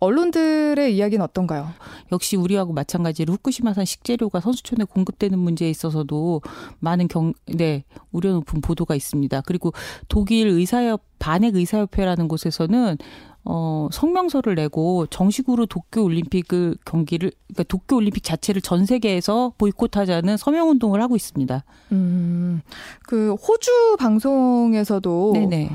언론들의 0.00 0.94
이야기는 0.94 1.24
어떤가요? 1.24 1.68
역시 2.12 2.36
우리하고 2.36 2.72
마찬가지로 2.72 3.34
후쿠시마산 3.34 3.84
식재료가 3.84 4.40
선수촌에 4.40 4.84
공급되는 4.84 5.38
문제에 5.38 5.70
있어서도 5.70 6.42
많은 6.80 7.08
경, 7.08 7.32
네, 7.46 7.84
우려 8.12 8.32
높은 8.32 8.60
보도가 8.60 8.94
있습니다. 8.94 9.40
그리고 9.46 9.72
독일 10.08 10.48
의사협, 10.48 11.02
반핵 11.18 11.54
의사협회라는 11.54 12.28
곳에서는 12.28 12.98
어, 13.44 13.88
성명서를 13.92 14.54
내고 14.54 15.06
정식으로 15.06 15.66
도쿄 15.66 16.02
올림픽을 16.02 16.76
경기를, 16.84 17.30
그러니까 17.46 17.62
도쿄 17.64 17.96
올림픽 17.96 18.24
자체를 18.24 18.62
전 18.62 18.86
세계에서 18.86 19.52
보이콧하자는 19.58 20.36
서명 20.36 20.70
운동을 20.70 21.02
하고 21.02 21.14
있습니다. 21.14 21.64
음, 21.92 22.62
그 23.02 23.34
호주 23.34 23.96
방송에서도 23.98 25.32
네네. 25.34 25.70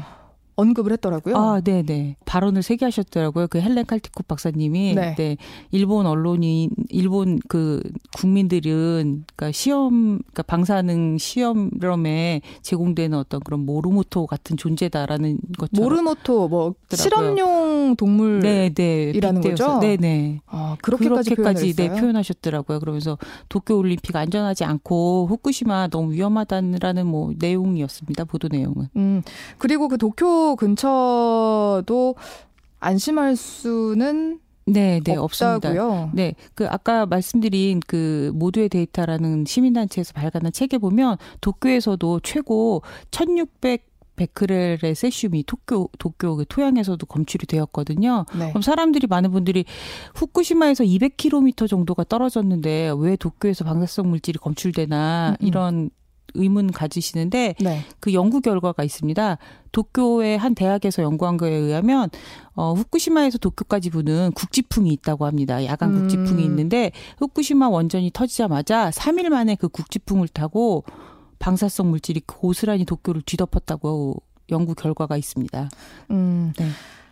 언급을 0.59 0.91
했더라고요. 0.93 1.35
아, 1.37 1.61
네 1.61 1.83
네. 1.83 2.15
발언을 2.25 2.63
세게 2.63 2.85
하셨더라고요. 2.85 3.47
그 3.47 3.59
헬렌 3.59 3.85
칼티코 3.85 4.23
박사님이. 4.23 4.93
네. 4.95 5.15
네. 5.15 5.37
일본 5.71 6.05
언론이, 6.05 6.69
일본 6.89 7.39
그 7.47 7.81
국민들은, 8.17 9.23
그러니까 9.35 9.51
시험, 9.53 10.19
그러니까 10.19 10.43
방사능 10.43 11.17
시험에 11.17 12.41
제공되는 12.61 13.17
어떤 13.17 13.39
그런 13.39 13.65
모루모토 13.65 14.27
같은 14.27 14.57
존재다라는 14.57 15.39
것처럼. 15.57 15.83
모르모토 15.83 16.47
뭐 16.49 16.73
더라고요. 16.89 16.95
실험용 16.95 17.95
동물 17.95 18.39
네 18.39 18.69
네. 18.69 19.11
이라는 19.15 19.41
빗대어서. 19.41 19.75
거죠? 19.75 19.79
네 19.79 19.97
네. 19.97 20.41
아, 20.47 20.75
그렇게까지, 20.81 21.35
그렇게까지 21.35 21.73
네. 21.75 21.89
표현하셨더라고요. 21.89 22.79
그러면서 22.79 23.17
도쿄 23.47 23.77
올림픽 23.77 24.15
안전하지 24.15 24.65
않고 24.65 25.27
후쿠시마 25.29 25.87
너무 25.87 26.11
위험하다는 26.13 27.05
뭐 27.07 27.31
내용이었습니다. 27.37 28.25
보도 28.25 28.47
내용은. 28.49 28.87
음, 28.95 29.21
그리고 29.57 29.87
그 29.87 29.97
도쿄 29.97 30.48
근처도 30.55 32.15
안심할 32.79 33.35
수는 33.35 34.39
네, 34.65 34.99
네, 35.03 35.15
없습니다. 35.15 35.69
없다고요. 35.69 36.11
네, 36.13 36.35
그 36.53 36.67
아까 36.67 37.05
말씀드린 37.05 37.79
그 37.87 38.31
모두의 38.35 38.69
데이터라는 38.69 39.45
시민단체에서 39.45 40.13
발간한 40.13 40.51
책에 40.51 40.77
보면 40.77 41.17
도쿄에서도 41.41 42.19
최고 42.21 42.83
1,600 43.11 43.89
베크렐의 44.19 44.95
세슘이 44.95 45.43
도쿄 45.47 45.87
도쿄 45.97 46.35
그 46.35 46.45
토양에서도 46.47 47.05
검출이 47.05 47.47
되었거든요. 47.47 48.25
네. 48.37 48.49
그럼 48.49 48.61
사람들이 48.61 49.07
많은 49.07 49.31
분들이 49.31 49.63
후쿠시마에서 50.15 50.83
200km 50.83 51.69
정도가 51.69 52.03
떨어졌는데 52.03 52.93
왜 52.97 53.15
도쿄에서 53.15 53.63
방사성 53.63 54.09
물질이 54.09 54.39
검출되나 54.39 55.37
음, 55.39 55.41
음. 55.41 55.47
이런 55.47 55.89
의문 56.33 56.71
가지시는데 56.71 57.55
네. 57.59 57.85
그 57.99 58.13
연구 58.13 58.41
결과가 58.41 58.83
있습니다. 58.83 59.37
도쿄의 59.71 60.37
한 60.37 60.55
대학에서 60.55 61.03
연구한 61.03 61.37
거에 61.37 61.51
의하면 61.51 62.09
어 62.55 62.73
후쿠시마에서 62.73 63.37
도쿄까지 63.37 63.89
부는 63.89 64.31
국지풍이 64.33 64.91
있다고 64.93 65.25
합니다. 65.25 65.63
야간 65.65 65.93
음. 65.93 65.99
국지풍이 65.99 66.43
있는데 66.43 66.91
후쿠시마 67.19 67.69
원전이 67.69 68.11
터지자마자 68.13 68.89
3일 68.89 69.29
만에 69.29 69.55
그 69.55 69.69
국지풍을 69.69 70.27
타고 70.27 70.83
방사성 71.39 71.89
물질이 71.89 72.21
고스란히 72.25 72.85
도쿄를 72.85 73.21
뒤덮었다고 73.25 74.21
연구 74.51 74.75
결과가 74.75 75.17
있습니다. 75.17 75.69
음. 76.11 76.53
네. 76.57 76.67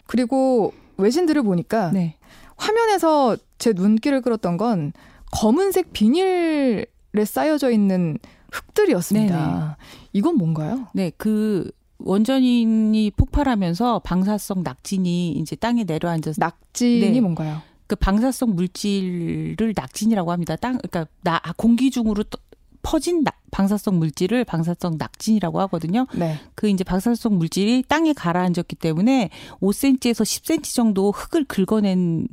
그리고 0.06 0.74
외신들을 0.98 1.44
보니까 1.44 1.92
네. 1.92 2.18
화면에서 2.58 3.38
제 3.58 3.74
눈길을 3.74 4.22
끌었던 4.22 4.58
건 4.58 4.94
검은색 5.32 5.94
비닐에 5.94 6.86
쌓여져 7.26 7.72
있는 7.72 8.18
흙들이었습니다. 8.52 9.78
이건 10.14 10.38
뭔가요? 10.38 10.88
네, 10.94 11.12
그 11.18 11.70
원전이 12.00 13.12
폭발하면서 13.18 14.00
방사성 14.00 14.64
낙진이 14.64 15.32
이제 15.32 15.56
땅에 15.56 15.84
내려앉아서 15.84 16.36
낙진이 16.40 17.12
네. 17.12 17.22
뭔가요? 17.22 17.62
그 17.88 17.96
방사성 17.96 18.56
물질을 18.56 19.74
낙진이라고 19.76 20.32
합니다. 20.32 20.56
땅 20.58 20.78
그러니까 20.78 21.08
나 21.24 21.40
아, 21.42 21.54
공기 21.54 21.90
중으로 21.90 22.24
떠- 22.24 22.38
퍼진 22.84 23.24
낙- 23.24 23.42
방사성 23.52 23.98
물질을 23.98 24.44
방사성 24.46 24.98
낙진이라고 24.98 25.60
하거든요. 25.62 26.06
네. 26.16 26.36
그 26.56 26.70
이제 26.70 26.84
방사성 26.84 27.38
물질이 27.38 27.84
땅에 27.88 28.14
가라앉았기 28.14 28.76
때문에 28.76 29.30
5cm에서 29.62 30.24
10cm 30.24 30.76
정도 30.76 31.12
흙을 31.12 31.46
긁어내는 31.46 32.28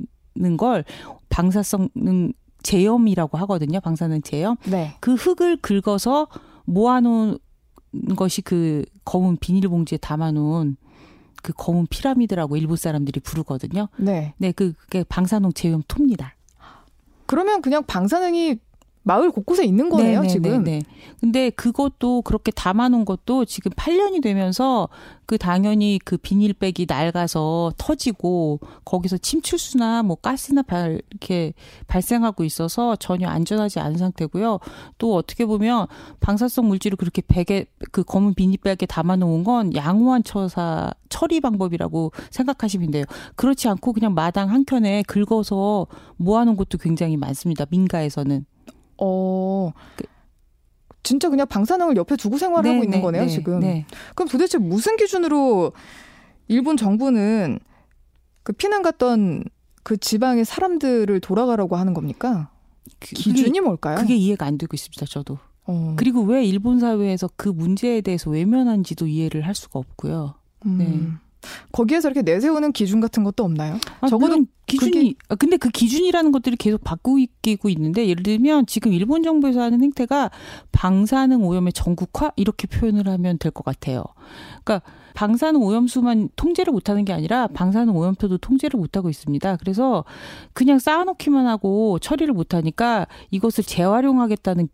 걸 0.57 0.85
방사성 1.29 1.89
제염이라고 2.65 3.37
하거든요. 3.39 3.79
방사능 3.79 4.23
제염. 4.23 4.57
네. 4.65 4.95
그 4.99 5.13
흙을 5.13 5.57
긁어서 5.57 6.27
모아놓은 6.65 7.37
것이 8.15 8.41
그 8.41 8.83
검은 9.05 9.37
비닐봉지에 9.37 9.99
담아놓은 9.99 10.77
그 11.43 11.53
검은 11.53 11.85
피라미드라고 11.89 12.57
일본 12.57 12.75
사람들이 12.75 13.19
부르거든요. 13.19 13.87
네. 13.97 14.33
네, 14.37 14.51
그, 14.51 14.73
그게 14.73 15.03
방사능 15.03 15.53
제염토입니다. 15.53 16.33
그러면 17.27 17.61
그냥 17.61 17.83
방사능이 17.85 18.57
마을 19.05 19.29
곳곳에 19.29 19.63
있는 19.63 19.89
거네요, 19.89 20.21
네, 20.21 20.27
네, 20.27 20.33
지금. 20.33 20.63
네, 20.63 20.79
네. 20.79 20.81
근데 21.19 21.49
그것도 21.51 22.23
그렇게 22.23 22.51
담아 22.51 22.89
놓은 22.89 23.05
것도 23.05 23.45
지금 23.45 23.71
8년이 23.73 24.21
되면서 24.21 24.89
그 25.27 25.37
당연히 25.37 25.99
그 26.03 26.17
비닐백이 26.17 26.87
낡아서 26.89 27.71
터지고 27.77 28.59
거기서 28.83 29.17
침출수나 29.19 30.01
뭐 30.01 30.15
가스나 30.15 30.63
발, 30.63 31.01
이렇게 31.11 31.53
발생하고 31.85 32.43
있어서 32.45 32.95
전혀 32.95 33.27
안전하지 33.27 33.79
않은 33.79 33.97
상태고요. 33.97 34.59
또 34.97 35.15
어떻게 35.15 35.45
보면 35.45 35.85
방사성 36.19 36.67
물질을 36.67 36.97
그렇게 36.97 37.21
백에 37.27 37.65
그 37.91 38.03
검은 38.03 38.33
비닐백에 38.33 38.87
담아 38.87 39.17
놓은 39.17 39.43
건 39.43 39.75
양호한 39.75 40.23
처사 40.23 40.91
처리 41.09 41.41
방법이라고 41.41 42.11
생각하시면 42.31 42.89
돼요. 42.89 43.05
그렇지 43.35 43.69
않고 43.69 43.93
그냥 43.93 44.15
마당 44.15 44.49
한 44.49 44.65
켠에 44.65 45.03
긁어서 45.03 45.85
모아 46.17 46.43
놓은 46.43 46.57
것도 46.57 46.79
굉장히 46.79 47.17
많습니다. 47.17 47.65
민가에서는. 47.69 48.45
어. 48.97 49.71
그 49.97 50.03
진짜 51.03 51.29
그냥 51.29 51.45
방사능을 51.47 51.95
옆에 51.97 52.15
두고 52.15 52.37
생활하고 52.37 52.77
네, 52.77 52.83
있는 52.83 52.97
네, 52.97 53.01
거네요, 53.01 53.21
네, 53.23 53.27
지금. 53.27 53.59
네. 53.59 53.85
그럼 54.15 54.27
도대체 54.27 54.57
무슨 54.57 54.97
기준으로 54.97 55.71
일본 56.47 56.77
정부는 56.77 57.59
그 58.43 58.53
피난 58.53 58.81
갔던 58.81 59.43
그 59.83 59.97
지방의 59.97 60.45
사람들을 60.45 61.19
돌아가라고 61.19 61.75
하는 61.75 61.93
겁니까? 61.93 62.49
그- 62.99 63.15
기준이 63.15 63.49
그게, 63.49 63.61
뭘까요? 63.61 63.97
그게 63.97 64.15
이해가 64.15 64.45
안 64.47 64.57
되고 64.57 64.71
있습니다. 64.73 65.05
저도. 65.05 65.37
어. 65.67 65.93
그리고 65.97 66.21
왜 66.21 66.43
일본 66.43 66.79
사회에서 66.79 67.29
그 67.35 67.49
문제에 67.49 68.01
대해서 68.01 68.29
외면한지도 68.31 69.07
이해를 69.07 69.45
할 69.45 69.53
수가 69.53 69.79
없고요. 69.79 70.35
음. 70.65 70.77
네. 70.77 71.24
거기에서 71.71 72.09
이렇게 72.09 72.21
내세우는 72.21 72.71
기준 72.71 72.99
같은 73.01 73.23
것도 73.23 73.43
없나요? 73.43 73.79
아, 74.01 74.07
적어도 74.07 74.45
기준이 74.67 75.15
아, 75.29 75.35
근데 75.35 75.57
그 75.57 75.69
기준이라는 75.69 76.31
것들이 76.31 76.55
계속 76.55 76.83
바뀌고 76.83 77.69
있는데 77.69 78.07
예를 78.07 78.23
들면 78.23 78.65
지금 78.65 78.93
일본 78.93 79.23
정부에서 79.23 79.61
하는 79.61 79.81
행태가 79.83 80.31
방사능 80.71 81.43
오염의 81.45 81.73
전국화 81.73 82.31
이렇게 82.35 82.67
표현을 82.67 83.07
하면 83.07 83.37
될 83.37 83.51
것 83.51 83.63
같아요. 83.63 84.03
그러니까 84.63 84.81
방사능 85.15 85.63
오염수만 85.63 86.29
통제를 86.35 86.71
못하는 86.71 87.05
게 87.05 87.13
아니라 87.13 87.47
방사능 87.47 87.95
오염표도 87.95 88.37
통제를 88.37 88.77
못하고 88.77 89.09
있습니다. 89.09 89.55
그래서 89.57 90.03
그냥 90.53 90.77
쌓아놓기만 90.77 91.47
하고 91.47 91.97
처리를 91.99 92.33
못하니까 92.33 93.07
이것을 93.31 93.63
재활용하겠다는 93.63 94.67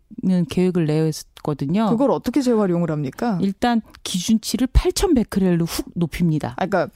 계획을 0.50 0.86
내었거든요. 0.86 1.88
그걸 1.90 2.10
어떻게 2.10 2.42
재활용을 2.42 2.90
합니까? 2.90 3.38
일단 3.40 3.80
기준치를 4.02 4.66
8,100베크렐로 4.66 5.66
훅 5.66 5.86
높입니다. 5.94 6.56
아, 6.58 6.66
그러니까 6.66 6.92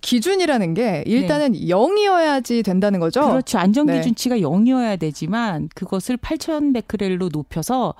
기준이라는 0.00 0.74
게 0.74 1.04
일단은 1.06 1.52
0이어야지 1.52 2.64
된다는 2.64 2.98
거죠. 2.98 3.20
네. 3.20 3.28
그렇죠. 3.28 3.58
안전 3.58 3.86
네. 3.86 3.98
기준치가 3.98 4.38
0이어야 4.38 4.98
되지만 4.98 5.68
그것을 5.74 6.16
8,100베크렐로 6.16 7.30
높여서 7.32 7.94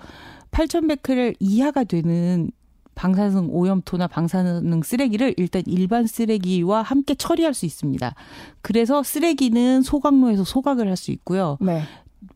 8,100베크렐 0.51 1.37
이하가 1.39 1.85
되는 1.85 2.51
방사능 2.95 3.49
오염토나 3.51 4.07
방사능 4.07 4.83
쓰레기를 4.83 5.35
일단 5.37 5.63
일반 5.67 6.07
쓰레기와 6.07 6.83
함께 6.83 7.15
처리할 7.15 7.55
수 7.55 7.67
있습니다. 7.67 8.15
그래서 8.61 9.03
쓰레기는 9.03 9.83
소각로에서 9.83 10.45
소각을 10.45 10.89
할 10.89 10.97
수 10.97 11.11
있고요. 11.11 11.57
네. 11.61 11.83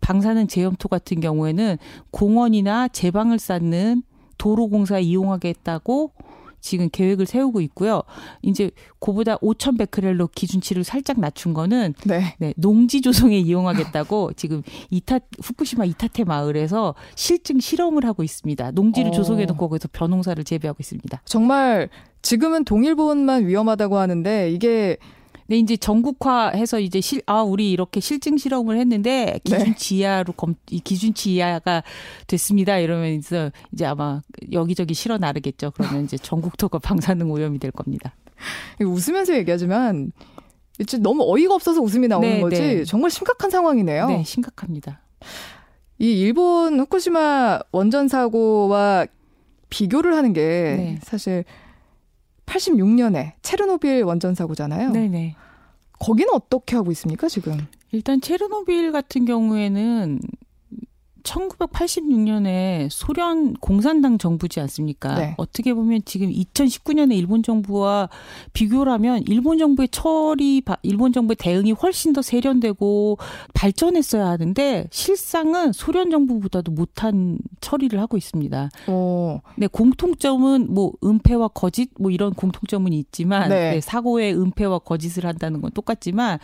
방사능 0.01 0.47
제염토 0.47 0.89
같은 0.89 1.21
경우에는 1.21 1.77
공원이나 2.11 2.89
제방을 2.89 3.39
쌓는 3.39 4.03
도로공사에 4.39 5.03
이용하겠다고 5.03 6.13
지금 6.67 6.89
계획을 6.91 7.27
세우고 7.27 7.61
있고요. 7.61 8.03
이제 8.43 8.73
그보다 8.99 9.37
5,100베크렐로 9.37 10.29
기준치를 10.35 10.83
살짝 10.83 11.21
낮춘 11.21 11.55
거는 11.55 11.95
네. 12.05 12.35
네, 12.39 12.53
농지 12.57 13.01
조성에 13.01 13.39
이용하겠다고 13.39 14.33
지금 14.37 14.63
이타 14.91 15.21
후쿠시마 15.41 15.85
이타테 15.85 16.25
마을에서 16.25 16.97
실증 17.15 17.61
실험을 17.61 18.05
하고 18.05 18.25
있습니다. 18.25 18.73
농지를 18.73 19.11
어. 19.11 19.13
조성해 19.13 19.47
놓고 19.47 19.69
거기서 19.69 19.89
벼농사를 19.93 20.43
재배하고 20.43 20.79
있습니다. 20.81 21.23
정말 21.25 21.89
지금은 22.23 22.65
동일본만 22.65 23.47
위험하다고 23.47 23.99
하는데 23.99 24.51
이게 24.51 24.97
네, 25.49 25.59
이제 25.59 25.77
전국화해서 25.77 26.81
이제 26.81 27.01
실, 27.01 27.23
아, 27.27 27.43
우리 27.43 27.71
이렇게 27.71 28.01
실증 28.01 28.37
실험을 28.37 28.79
했는데 28.79 29.39
기준치 29.45 29.99
이하로 29.99 30.33
검, 30.33 30.55
이 30.71 30.81
기준치 30.81 31.35
이하가 31.35 31.83
됐습니다. 32.27 32.79
이러면서 32.79 33.51
이제 33.73 33.85
아마 33.85 34.23
여기저기 34.53 34.95
실어 34.95 35.19
나르겠죠. 35.19 35.71
그러면 35.73 36.05
이제 36.05 36.17
전국토가 36.17 36.79
방사능 36.79 37.31
오염이 37.31 37.59
될 37.59 37.71
겁니다. 37.71 38.15
웃으면서 38.81 39.37
얘기하지만 39.37 40.13
너무 41.01 41.25
어이가 41.27 41.55
없어서 41.55 41.81
웃음이 41.81 42.09
나오는 42.09 42.29
네, 42.29 42.41
거지 42.41 42.61
네. 42.61 42.85
정말 42.85 43.11
심각한 43.11 43.51
상황이네요. 43.51 44.09
네, 44.09 44.25
심각합니다. 44.25 45.01
이 45.99 46.21
일본 46.21 46.79
후쿠시마 46.81 47.61
원전 47.73 48.09
사고와 48.09 49.07
비교를 49.71 50.15
하는 50.15 50.33
게 50.33 50.43
네. 50.43 50.99
사실 51.03 51.45
86년에 52.47 53.33
체르노빌 53.43 54.05
원전 54.05 54.35
사고잖아요. 54.35 54.91
네, 54.91 55.09
네. 55.09 55.35
거기는 55.99 56.33
어떻게 56.33 56.77
하고 56.77 56.91
있습니까 56.93 57.29
지금? 57.29 57.67
일단 57.93 58.21
체르노빌 58.21 58.93
같은 58.93 59.25
경우에는 59.25 60.21
1986년에 61.27 62.89
소련 62.91 63.55
공산당 63.55 64.19
정부지 64.19 64.61
않습니까? 64.61 65.15
네. 65.15 65.35
어떻게 65.37 65.75
보면 65.75 66.03
지금 66.05 66.31
2019년에 66.31 67.15
일본 67.17 67.43
정부와 67.43 68.09
비교를 68.53 68.93
하면 68.93 69.23
일본 69.27 69.59
정부의 69.59 69.89
처리, 69.91 70.61
바- 70.61 70.77
일본 70.83 71.13
정부의 71.13 71.37
대응이 71.37 71.73
훨씬 71.73 72.13
더 72.13 72.23
세련되고 72.23 73.19
발전했어야 73.55 74.27
하는데 74.27 74.87
실상은 74.91 75.73
소련 75.73 76.11
정부보다도 76.11 76.73
못한 76.73 77.39
처리를 77.61 78.01
하고 78.01 78.17
있습니다. 78.17 78.71
어, 78.87 79.41
네, 79.57 79.67
공통점은 79.67 80.73
뭐 80.73 80.93
은폐와 81.05 81.49
거짓 81.49 81.91
뭐 81.99 82.11
이런 82.11 82.33
공통점은 82.35 82.93
있지만 82.93 83.49
네. 83.49 83.71
네, 83.73 83.81
사고의 83.81 84.35
은폐와 84.35 84.79
거짓을 84.81 85.27
한다는 85.27 85.61
건 85.61 85.71
똑같지만 85.73 86.39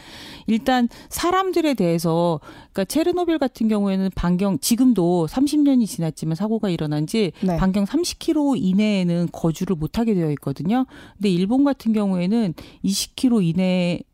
일단 0.46 0.88
사람들에 1.08 1.74
대해서 1.74 2.40
그러니까 2.72 2.84
체르노빌 2.86 3.38
같은 3.38 3.68
경우에는 3.68 4.10
반경 4.14 4.58
지 4.58 4.71
금도 4.76 5.26
30년이 5.28 5.86
지났지만 5.86 6.34
사고가 6.34 6.68
일어난 6.68 7.06
지 7.06 7.32
네. 7.42 7.56
반경 7.56 7.84
30km 7.84 8.54
이내에는 8.56 9.28
거주를 9.32 9.76
못 9.76 9.98
하게 9.98 10.14
되어 10.14 10.30
있거든요. 10.32 10.86
근데 11.14 11.28
일본 11.30 11.64
같은 11.64 11.92
경우에는 11.92 12.54
20km 12.84 14.04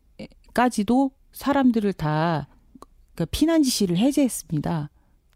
이내까지도 0.51 1.11
사람들을 1.31 1.93
다 1.93 2.47
그러니까 3.13 3.25
피난 3.31 3.63
지시를 3.63 3.97
해제했습니다. 3.97 4.89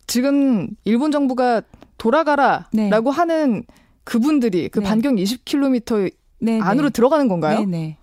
지금 0.07 0.69
일본 0.85 1.11
정부가 1.11 1.61
돌아가라라고 1.97 2.69
네. 2.73 2.91
하는 3.11 3.63
그분들이 4.03 4.69
그 4.69 4.79
네. 4.79 4.85
반경 4.85 5.15
20km 5.15 6.11
네, 6.39 6.59
안으로 6.59 6.89
들어가는 6.89 7.27
건가요? 7.27 7.59
네, 7.61 7.65
네. 7.65 7.97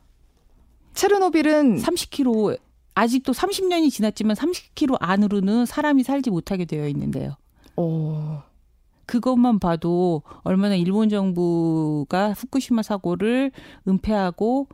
체르노빌은 0.95 1.79
30km 1.83 2.59
아직도 2.95 3.33
30년이 3.33 3.91
지났지만 3.91 4.37
30km 4.37 4.97
안으로는 5.01 5.67
사람이 5.67 6.03
살지 6.03 6.31
못하게 6.31 6.65
되어 6.65 6.87
있는데요. 6.89 7.37
어, 7.77 8.43
그것만 9.07 9.59
봐도 9.59 10.23
얼마나 10.43 10.75
일본 10.77 11.09
정부가 11.09 12.33
후쿠시마 12.33 12.83
사고를 12.83 13.51
은폐하고 13.89 14.69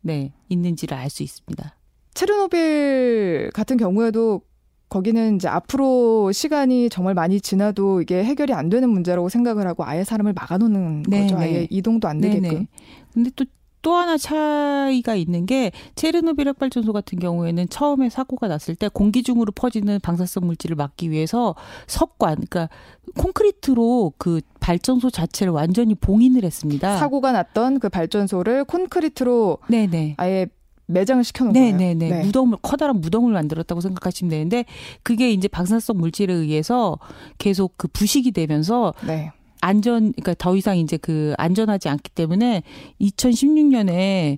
네 0.00 0.32
있는지를 0.48 0.96
알 0.96 1.10
수 1.10 1.22
있습니다. 1.22 1.76
체르노빌 2.14 3.50
같은 3.54 3.76
경우에도 3.76 4.42
거기는 4.88 5.36
이제 5.36 5.48
앞으로 5.48 6.32
시간이 6.32 6.90
정말 6.90 7.14
많이 7.14 7.40
지나도 7.40 8.02
이게 8.02 8.22
해결이 8.22 8.52
안 8.52 8.68
되는 8.68 8.90
문제라고 8.90 9.30
생각을 9.30 9.66
하고 9.66 9.84
아예 9.86 10.04
사람을 10.04 10.34
막아놓는 10.34 11.04
네, 11.08 11.22
거죠. 11.22 11.38
네. 11.38 11.42
아예 11.44 11.66
이동도 11.70 12.08
안 12.08 12.20
되게끔. 12.20 12.42
네네. 12.42 12.66
근데 13.14 13.30
또 13.34 13.46
또 13.82 13.94
하나 13.94 14.16
차이가 14.16 15.14
있는 15.14 15.44
게 15.44 15.72
체르노빌 15.96 16.48
핵발전소 16.48 16.92
같은 16.92 17.18
경우에는 17.18 17.68
처음에 17.68 18.08
사고가 18.08 18.48
났을 18.48 18.74
때 18.74 18.88
공기 18.88 19.22
중으로 19.22 19.52
퍼지는 19.52 20.00
방사성 20.00 20.46
물질을 20.46 20.76
막기 20.76 21.10
위해서 21.10 21.54
석관, 21.88 22.34
그러니까 22.36 22.68
콘크리트로 23.16 24.14
그 24.16 24.40
발전소 24.60 25.10
자체를 25.10 25.52
완전히 25.52 25.94
봉인을 25.94 26.44
했습니다. 26.44 26.96
사고가 26.96 27.32
났던 27.32 27.80
그 27.80 27.88
발전소를 27.88 28.64
콘크리트로 28.64 29.58
네네. 29.68 30.14
아예 30.16 30.46
매장을 30.86 31.22
시켜놓은 31.24 31.52
거예요. 31.52 31.76
네네네. 31.76 32.24
무덤을 32.24 32.58
커다란 32.62 33.00
무덤을 33.00 33.32
만들었다고 33.32 33.80
생각하시면 33.80 34.30
되는데 34.30 34.64
그게 35.02 35.30
이제 35.32 35.48
방사성 35.48 35.96
물질에 35.98 36.32
의해서 36.32 36.98
계속 37.38 37.74
그 37.76 37.88
부식이 37.88 38.32
되면서 38.32 38.94
네. 39.06 39.32
안전 39.62 40.12
그러니까 40.12 40.34
더 40.34 40.56
이상 40.56 40.76
이제 40.76 40.96
그 40.96 41.34
안전하지 41.38 41.88
않기 41.88 42.10
때문에 42.10 42.64
2016년에 43.00 44.36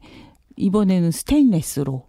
이번에는 0.56 1.10
스테인레스로. 1.10 2.06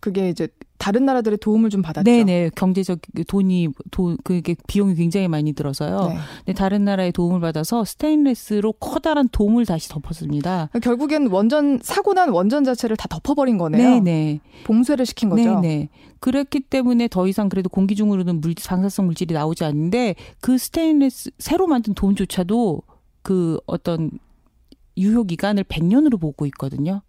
그게 0.00 0.28
이제 0.28 0.48
다른 0.84 1.06
나라들의 1.06 1.38
도움을 1.38 1.70
좀 1.70 1.80
받았죠. 1.80 2.04
네네 2.04 2.50
경제적 2.56 3.00
돈이 3.26 3.68
돈 3.90 4.18
그게 4.22 4.54
비용이 4.66 4.94
굉장히 4.96 5.28
많이 5.28 5.54
들어서요. 5.54 6.08
네. 6.08 6.18
네, 6.44 6.52
다른 6.52 6.84
나라의 6.84 7.10
도움을 7.10 7.40
받아서 7.40 7.86
스테인레스로 7.86 8.72
커다란 8.74 9.26
돔을 9.32 9.64
다시 9.64 9.88
덮었습니다. 9.88 10.68
결국엔 10.82 11.28
원전 11.28 11.80
사고 11.82 12.12
난 12.12 12.28
원전 12.28 12.64
자체를 12.64 12.98
다 12.98 13.08
덮어버린 13.08 13.56
거네요. 13.56 14.00
네네. 14.02 14.40
봉쇄를 14.64 15.06
시킨 15.06 15.30
거죠. 15.30 15.58
네네. 15.58 15.88
그랬기 16.20 16.60
때문에 16.60 17.08
더 17.08 17.26
이상 17.28 17.48
그래도 17.48 17.70
공기 17.70 17.94
중으로는 17.94 18.42
물, 18.42 18.54
방사성 18.54 19.06
물질이 19.06 19.32
나오지 19.32 19.64
않는데 19.64 20.16
그 20.42 20.58
스테인레스 20.58 21.30
새로 21.38 21.66
만든 21.66 21.94
돔조차도 21.94 22.82
그 23.22 23.58
어떤 23.64 24.10
유효 24.98 25.24
기간을 25.24 25.64
100년으로 25.64 26.20
보고 26.20 26.44
있거든요. 26.44 27.00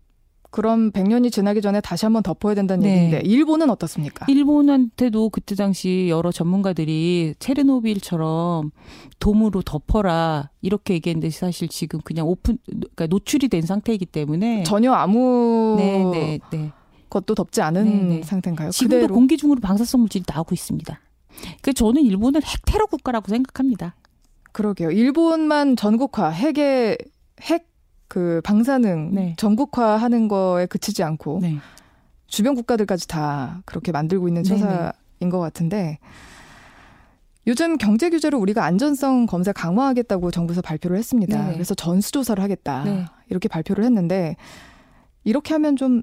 그럼 0.56 0.90
100년이 0.92 1.34
지나기 1.34 1.62
전에 1.62 1.82
다시 1.82 2.06
한번 2.06 2.24
덮어야 2.24 2.56
된다는 2.56 2.84
네. 2.84 2.96
얘기인데 2.96 3.22
일본은 3.26 3.70
어떻습니까? 3.70 4.26
일본한테도 4.30 5.30
그때 5.30 5.54
당시 5.54 6.08
여러 6.08 6.32
전문가들이 6.32 7.36
체르노빌처럼 7.40 8.72
돔으로 9.20 9.62
덮어라 9.64 10.50
이렇게 10.62 10.94
얘기했는데 10.94 11.30
사실 11.32 11.68
지금 11.68 12.00
그냥 12.06 12.30
오픈 12.30 12.58
그러니까 12.68 13.08
노출이 13.08 13.50
된 13.50 13.64
상태이기 13.64 14.06
때문에 14.06 14.64
전혀 14.64 14.94
아무 14.94 15.76
네네 15.78 16.40
네. 16.50 16.72
것도 17.10 17.36
덮지 17.36 17.62
않은 17.62 17.84
네네. 17.84 18.24
상태인가요? 18.24 18.70
지금도 18.70 18.96
그대로 18.96 19.14
공기 19.14 19.36
중으로 19.36 19.60
방사성 19.60 20.00
물질이 20.00 20.24
나오고 20.26 20.56
있습니다. 20.56 20.98
그 21.64 21.74
저는 21.74 22.02
일본을 22.02 22.42
핵 22.46 22.62
테러 22.66 22.86
국가라고 22.86 23.28
생각합니다. 23.28 23.98
그러게요. 24.54 24.92
일본만 24.92 25.76
전국화 25.76 26.30
핵의 26.30 26.98
핵 27.42 27.75
그 28.08 28.42
방사능 28.44 29.12
네. 29.14 29.34
전국화하는 29.38 30.28
거에 30.28 30.66
그치지 30.66 31.04
않고 31.04 31.40
네. 31.42 31.58
주변 32.28 32.56
국가들까지 32.56 33.08
다 33.08 33.62
그렇게 33.66 33.92
만들고 33.92 34.28
있는. 34.28 34.44
처사인 34.44 35.30
것 35.30 35.40
같은데 35.40 36.00
요즘 37.48 37.78
경제 37.78 38.10
규제로 38.10 38.40
우리가 38.40 38.66
안전성 38.66 39.28
검사 39.28 39.52
강화하겠다고 39.54 40.32
정부에서 40.32 40.62
발표를 40.62 40.98
했습니다. 40.98 41.38
네네. 41.38 41.54
그래서 41.54 41.76
전수조사를 41.76 42.42
하겠다 42.44 42.84
네. 42.84 43.06
이렇게 43.30 43.48
발표를 43.48 43.84
했는데 43.84 44.36
이렇게 45.24 45.54
하면 45.54 45.76
좀 45.76 46.02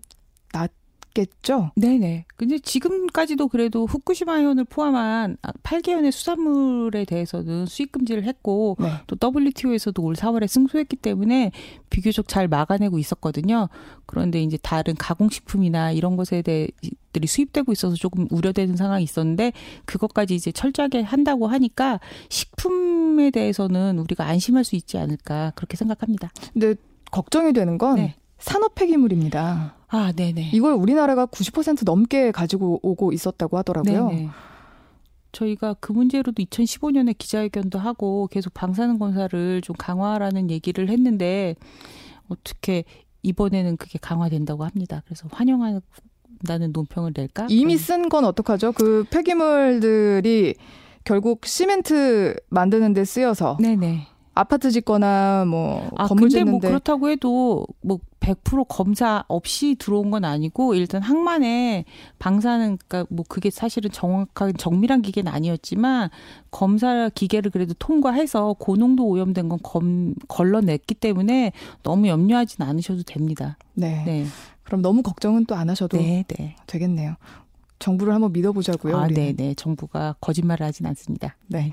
낫 0.53 0.71
겠죠? 1.15 1.71
네네. 1.77 2.27
근데 2.37 2.59
지금까지도 2.59 3.49
그래도 3.49 3.87
후쿠시마 3.87 4.37
해원을 4.37 4.65
포함한 4.65 5.37
8개연의 5.63 6.11
수산물에 6.11 7.05
대해서는 7.05 7.67
수입 7.67 7.93
금지를 7.93 8.25
했고 8.25 8.77
네. 8.81 8.89
또 9.07 9.17
WTO에서도 9.21 10.03
올 10.03 10.15
4월에 10.15 10.47
승소했기 10.47 10.97
때문에 10.97 11.53
비교적 11.91 12.29
잘 12.29 12.49
막아내고 12.49 12.99
있었거든요. 12.99 13.69
그런데 14.07 14.43
이제 14.43 14.59
다른 14.63 14.95
가공식품이나 14.95 15.93
이런 15.93 16.17
것에 16.17 16.43
대해 16.43 16.69
들이 17.13 17.27
수입되고 17.27 17.73
있어서 17.73 17.95
조금 17.97 18.27
우려되는 18.31 18.77
상황이 18.77 19.05
있었는데 19.05 19.53
그것까지 19.85 20.35
이제 20.35 20.51
철저하게 20.51 21.03
한다고 21.03 21.47
하니까 21.47 22.01
식품에 22.31 23.31
대해서는 23.31 23.99
우리가 23.99 24.25
안심할 24.25 24.65
수 24.65 24.77
있지 24.77 24.99
않을까 24.99 25.53
그렇게 25.55 25.77
생각합니다. 25.77 26.31
근데 26.53 26.75
걱정이 27.11 27.53
되는 27.53 27.77
건 27.79 27.97
네. 27.97 28.15
산업 28.43 28.75
폐기물입니다. 28.75 29.75
아, 29.89 30.13
네네. 30.13 30.51
이걸 30.53 30.75
우리나라가 30.75 31.27
90% 31.27 31.85
넘게 31.85 32.33
가지고 32.33 32.81
오고 32.83 33.13
있었다고 33.13 33.57
하더라고요. 33.59 34.09
네네. 34.09 34.29
저희가 35.33 35.75
그 35.81 35.93
문제로도 35.93 36.43
2015년에 36.43 37.17
기자회견도 37.17 37.79
하고 37.79 38.29
계속 38.31 38.53
방사능 38.53 38.99
검사를 38.99 39.61
좀 39.63 39.77
강화하라는 39.79 40.51
얘기를 40.51 40.89
했는데 40.91 41.55
어떻게 42.29 42.85
이번에는 43.23 43.77
그게 43.77 43.99
강화된다고 44.01 44.65
합니다. 44.65 45.03
그래서 45.07 45.29
환영한다는 45.31 46.73
논평을 46.73 47.13
낼까? 47.17 47.47
이미 47.49 47.77
쓴 47.79 48.09
건 48.09 48.25
어떡하죠? 48.25 48.73
그 48.73 49.05
폐기물들이 49.11 50.55
결국 51.05 51.47
시멘트 51.47 52.35
만드는 52.51 52.93
데 52.93 53.05
쓰여서 53.05 53.57
네네. 53.61 54.09
아파트 54.35 54.71
짓거나 54.71 55.45
뭐 55.47 55.91
아 55.97 56.07
건물 56.07 56.29
근데 56.29 56.45
뭐 56.45 56.53
짓는데 56.53 56.69
그렇다고 56.69 57.11
해도 57.11 57.67
뭐 57.83 57.99
100% 58.21 58.67
검사 58.69 59.25
없이 59.29 59.75
들어온 59.79 60.11
건 60.11 60.25
아니고 60.25 60.75
일단 60.75 61.03
항만에 61.03 61.85
방사능 62.19 62.79
그러니까 62.87 63.07
뭐 63.15 63.25
그게 63.29 63.51
사실은 63.51 63.91
정확한 63.91 64.55
정밀한 64.57 65.03
기계는 65.03 65.31
아니었지만 65.33 66.09
검사 66.51 67.09
기계를 67.09 67.51
그래도 67.51 67.75
통과해서 67.75 68.55
고농도 68.59 69.07
오염된 69.07 69.49
건 69.49 69.59
검, 69.63 70.15
걸러냈기 70.29 70.95
때문에 70.95 71.53
너무 71.83 72.09
염려하진 72.09 72.63
않으셔도 72.63 73.03
됩니다. 73.03 73.59
네. 73.75 74.03
네. 74.05 74.27
그럼 74.63 74.83
너무 74.83 75.03
걱정은 75.03 75.45
또 75.47 75.57
안 75.57 75.69
하셔도 75.69 75.99
네, 75.99 76.25
네. 76.29 76.57
되겠네요. 76.67 77.17
정부를 77.81 78.15
한번 78.15 78.33
믿어보자고요. 78.33 78.97
아. 78.97 79.09
네, 79.09 79.33
네. 79.37 79.55
정부가 79.55 80.15
거짓말을 80.21 80.65
하진 80.65 80.87
않습니다. 80.87 81.37
네. 81.49 81.73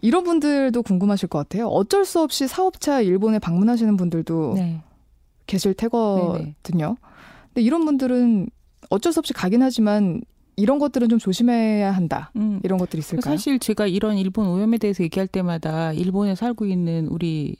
이런 0.00 0.24
분들도 0.24 0.82
궁금하실 0.82 1.28
것 1.28 1.38
같아요. 1.38 1.66
어쩔 1.68 2.04
수 2.04 2.20
없이 2.20 2.46
사업차 2.46 3.00
일본에 3.00 3.38
방문하시는 3.38 3.96
분들도 3.96 4.54
네. 4.56 4.82
계실 5.46 5.74
테거든요. 5.74 6.96
근데 7.48 7.62
이런 7.62 7.84
분들은 7.84 8.48
어쩔 8.90 9.12
수 9.12 9.20
없이 9.20 9.32
가긴 9.32 9.62
하지만 9.62 10.20
이런 10.56 10.78
것들은 10.78 11.08
좀 11.08 11.18
조심해야 11.18 11.90
한다. 11.90 12.30
음. 12.36 12.60
이런 12.64 12.78
것들이 12.78 13.00
있을까요? 13.00 13.34
사실 13.34 13.58
제가 13.58 13.86
이런 13.86 14.16
일본 14.16 14.48
오염에 14.48 14.78
대해서 14.78 15.02
얘기할 15.04 15.26
때마다 15.26 15.92
일본에 15.92 16.34
살고 16.34 16.66
있는 16.66 17.06
우리 17.08 17.56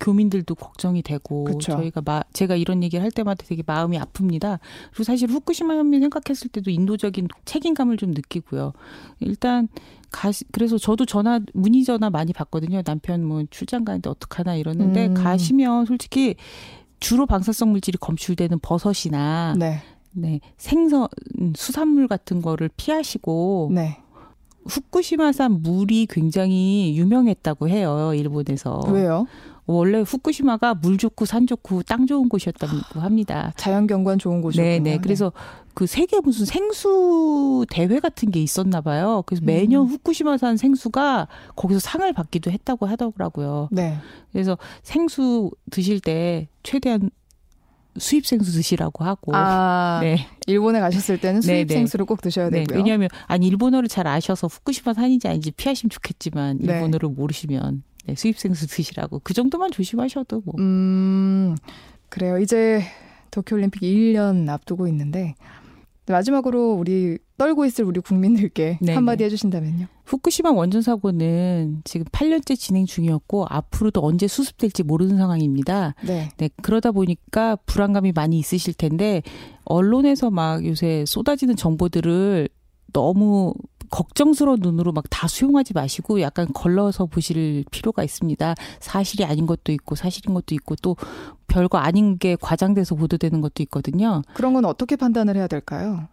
교민들도 0.00 0.54
걱정이 0.54 1.02
되고 1.02 1.44
그쵸. 1.44 1.72
저희가 1.72 2.02
마, 2.04 2.22
제가 2.32 2.56
이런 2.56 2.82
얘기를 2.82 3.02
할 3.02 3.10
때마다 3.10 3.44
되게 3.46 3.62
마음이 3.64 3.98
아픕니다. 3.98 4.58
그리고 4.90 5.04
사실 5.04 5.28
후쿠시마 5.28 5.74
현미 5.74 6.00
생각했을 6.00 6.50
때도 6.50 6.70
인도적인 6.70 7.28
책임감을 7.44 7.96
좀 7.96 8.10
느끼고요. 8.10 8.72
일단 9.20 9.68
가시 10.10 10.44
그래서 10.52 10.78
저도 10.78 11.04
전화 11.04 11.40
문의 11.54 11.84
전화 11.84 12.10
많이 12.10 12.32
받거든요. 12.32 12.82
남편 12.82 13.24
뭐 13.24 13.42
출장 13.50 13.84
가는데 13.84 14.10
어떡하나 14.10 14.56
이러는데 14.56 15.08
음. 15.08 15.14
가시면 15.14 15.86
솔직히 15.86 16.36
주로 17.00 17.26
방사성 17.26 17.72
물질이 17.72 17.98
검출되는 17.98 18.58
버섯이나 18.60 19.54
네. 19.58 19.82
네, 20.18 20.40
생선 20.56 21.08
수산물 21.54 22.08
같은 22.08 22.40
거를 22.40 22.70
피하시고 22.74 23.70
네. 23.74 23.98
후쿠시마산 24.66 25.62
물이 25.62 26.06
굉장히 26.10 26.96
유명했다고 26.96 27.68
해요, 27.68 28.12
일본에서. 28.14 28.80
왜요? 28.88 29.26
원래 29.66 30.00
후쿠시마가 30.00 30.74
물 30.74 30.96
좋고 30.96 31.24
산 31.24 31.46
좋고 31.46 31.82
땅 31.82 32.06
좋은 32.06 32.28
곳이었다고 32.28 33.00
합니다. 33.00 33.52
자연 33.56 33.86
경관 33.86 34.18
좋은 34.18 34.40
곳이요. 34.40 34.62
네, 34.62 34.78
네. 34.78 34.98
그래서 34.98 35.32
그 35.74 35.86
세계 35.86 36.20
무슨 36.20 36.46
생수 36.46 37.66
대회 37.68 37.98
같은 37.98 38.30
게 38.30 38.40
있었나 38.40 38.80
봐요. 38.80 39.24
그래서 39.26 39.44
매년 39.44 39.82
음. 39.82 39.88
후쿠시마산 39.88 40.56
생수가 40.56 41.26
거기서 41.56 41.80
상을 41.80 42.10
받기도 42.12 42.50
했다고 42.50 42.86
하더라고요. 42.86 43.68
네. 43.72 43.96
그래서 44.32 44.56
생수 44.82 45.50
드실 45.70 46.00
때 46.00 46.48
최대한 46.62 47.10
수입 47.98 48.26
생수 48.26 48.52
드시라고 48.52 49.04
하고. 49.04 49.32
아, 49.34 50.00
네. 50.02 50.26
일본에 50.46 50.80
가셨을 50.80 51.18
때는 51.20 51.40
네, 51.40 51.46
수입 51.46 51.68
네. 51.68 51.74
생수를 51.74 52.06
꼭 52.06 52.20
드셔야 52.20 52.50
네, 52.50 52.64
되고요. 52.64 52.78
왜냐하면 52.78 53.08
아니 53.26 53.46
일본어를 53.46 53.88
잘 53.88 54.06
아셔서 54.06 54.46
후쿠시마 54.46 54.94
산인지 54.94 55.28
아닌지 55.28 55.50
피하시면 55.50 55.90
좋겠지만 55.90 56.58
네. 56.60 56.74
일본어를 56.74 57.08
모르시면 57.10 57.82
네, 58.06 58.14
수입 58.14 58.38
생수 58.38 58.66
드시라고 58.66 59.20
그 59.24 59.34
정도만 59.34 59.70
조심하셔도 59.70 60.42
뭐. 60.44 60.54
음, 60.58 61.56
그래요. 62.08 62.38
이제 62.38 62.82
도쿄올림픽 63.30 63.82
1년 63.82 64.48
앞두고 64.48 64.86
있는데 64.88 65.34
마지막으로 66.06 66.72
우리 66.72 67.18
떨고 67.38 67.64
있을 67.64 67.84
우리 67.84 68.00
국민들께 68.00 68.78
네, 68.80 68.94
한마디 68.94 69.18
네. 69.18 69.24
해주신다면요. 69.26 69.86
후쿠시마 70.04 70.52
원전 70.52 70.82
사고는 70.82 71.82
지금 71.84 72.06
8년째 72.06 72.56
진행 72.58 72.86
중이었고 72.86 73.46
앞으로도 73.48 74.04
언제 74.04 74.26
수습될지 74.28 74.82
모르는 74.82 75.16
상황입니다. 75.16 75.94
네. 76.06 76.30
네, 76.38 76.48
그러다 76.62 76.92
보니까 76.92 77.56
불안감이 77.66 78.12
많이 78.12 78.38
있으실 78.38 78.74
텐데 78.74 79.22
언론에서 79.64 80.30
막 80.30 80.64
요새 80.64 81.04
쏟아지는 81.06 81.56
정보들을 81.56 82.48
너무 82.92 83.52
걱정스러운 83.90 84.58
눈으로 84.60 84.92
막 84.92 85.04
다 85.10 85.28
수용하지 85.28 85.72
마시고 85.72 86.20
약간 86.20 86.46
걸러서 86.52 87.06
보실 87.06 87.64
필요가 87.70 88.02
있습니다. 88.04 88.54
사실이 88.80 89.24
아닌 89.24 89.46
것도 89.46 89.72
있고 89.72 89.94
사실인 89.94 90.34
것도 90.34 90.54
있고 90.54 90.74
또 90.76 90.96
별거 91.46 91.78
아닌 91.78 92.18
게 92.18 92.36
과장돼서 92.36 92.96
보도되는 92.96 93.40
것도 93.40 93.62
있거든요. 93.62 94.22
그런 94.34 94.52
건 94.52 94.64
어떻게 94.64 94.96
판단을 94.96 95.36
해야 95.36 95.46
될까요? 95.46 96.08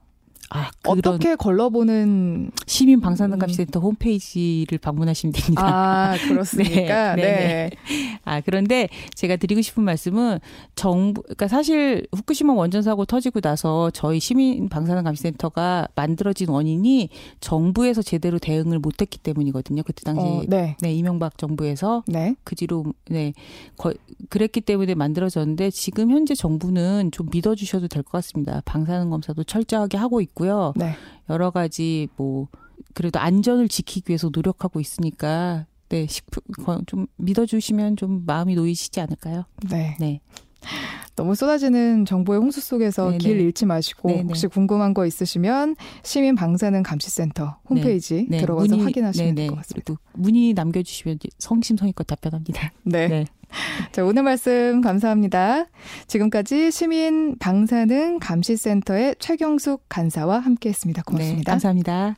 아, 0.56 0.70
어떻게 0.86 1.36
걸러보는 1.36 2.52
시민 2.68 3.02
방사능감시센터 3.02 3.80
홈페이지를 3.80 4.78
방문하시면 4.78 5.34
됩니다. 5.34 5.64
아 5.66 6.16
그렇습니까? 6.28 7.16
네, 7.18 7.22
네. 7.22 7.24
네, 7.24 7.72
아, 8.24 8.40
그런데 8.40 8.88
제가 9.16 9.36
드리고 9.38 9.62
싶은 9.62 9.82
말씀은 9.84 10.38
정부, 10.76 11.24
그러니까 11.24 11.48
사실 11.48 12.06
후쿠시마 12.16 12.54
원전 12.54 12.84
사고 12.84 13.06
터지고 13.06 13.42
나서 13.42 13.90
저희 13.90 14.20
시민 14.20 14.70
방사능 14.70 15.04
감시센터가 15.04 15.88
만들어진 15.96 16.50
원인이 16.50 17.10
정부에서 17.40 18.04
제대로 18.04 18.38
대응을 18.38 18.78
못했기 18.78 19.18
때문이거든요. 19.20 19.82
그때 19.82 20.04
당시 20.04 20.22
어, 20.22 20.44
네. 20.48 20.78
네 20.82 20.94
이명박 20.94 21.38
정부에서 21.40 22.04
네. 22.06 22.36
그 22.44 22.54
뒤로 22.54 22.86
네 23.10 23.34
거, 23.76 23.92
그랬기 24.30 24.62
때문에 24.62 24.94
만들어졌는데 24.94 25.72
지금 25.72 26.12
현재 26.12 26.36
정부는 26.36 27.10
좀 27.12 27.28
믿어주셔도 27.32 27.88
될 27.88 28.04
것 28.04 28.12
같습니다. 28.12 28.62
방사능 28.66 29.10
검사도 29.10 29.46
철저하게 29.46 29.98
하고 29.98 30.22
있고요. 30.22 30.43
있고요. 30.44 30.74
네. 30.76 30.96
여러 31.30 31.52
가지 31.52 32.08
뭐 32.18 32.48
그래도 32.94 33.20
안전을 33.20 33.70
지키기 33.70 34.10
위해서 34.10 34.30
노력하고 34.32 34.80
있으니까 34.80 35.66
네, 35.90 36.06
식품 36.08 36.86
좀 36.86 37.08
믿어주시면 37.18 37.98
좀 37.98 38.24
마음이 38.26 38.56
놓이시지 38.56 39.00
않을까요? 39.00 39.46
네. 39.70 39.96
네. 40.00 40.22
너무 41.16 41.36
쏟아지는 41.36 42.06
정보의 42.06 42.40
홍수 42.40 42.60
속에서 42.62 43.06
네네. 43.08 43.18
길 43.20 43.40
잃지 43.40 43.66
마시고 43.66 44.10
네네. 44.10 44.22
혹시 44.24 44.48
궁금한 44.48 44.94
거 44.94 45.06
있으시면 45.06 45.76
시민 46.02 46.36
방사능 46.36 46.82
감시센터 46.84 47.58
홈페이지 47.70 48.26
네, 48.30 48.38
들어가서 48.40 48.76
문의- 48.76 48.84
확인하시면 48.84 49.30
네, 49.30 49.36
될 49.36 49.46
네. 49.46 49.50
것 49.50 49.56
같습니다. 49.58 49.94
문의 50.14 50.54
남겨주시면 50.54 51.20
성심성의껏 51.38 52.08
답변합니다. 52.08 52.72
네. 52.84 53.08
네. 53.08 53.26
자, 53.92 54.04
오늘 54.04 54.24
말씀 54.24 54.82
감사합니다. 54.82 55.66
지금까지 56.08 56.72
시민 56.72 57.38
방사능 57.38 58.18
감시센터의 58.20 59.16
최경숙 59.20 59.86
간사와 59.90 60.40
함께 60.40 60.70
했습니다. 60.70 61.04
네, 61.04 61.12
고맙습니다. 61.12 61.52
감사합니다. 61.52 62.16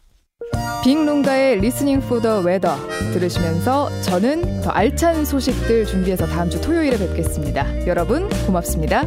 빅룽가의 0.84 1.60
Listening 1.62 2.01
for 2.01 2.19
the 2.19 2.39
Weather 2.39 2.75
들으시면서 3.13 3.89
저는 4.01 4.62
더 4.62 4.69
알찬 4.71 5.25
소식들 5.25 5.86
준비해서 5.86 6.25
다음 6.25 6.49
주 6.49 6.62
토요일에 6.62 6.97
뵙겠습니다. 6.97 7.88
여러분 7.88 8.29
고맙습니다. 8.45 9.03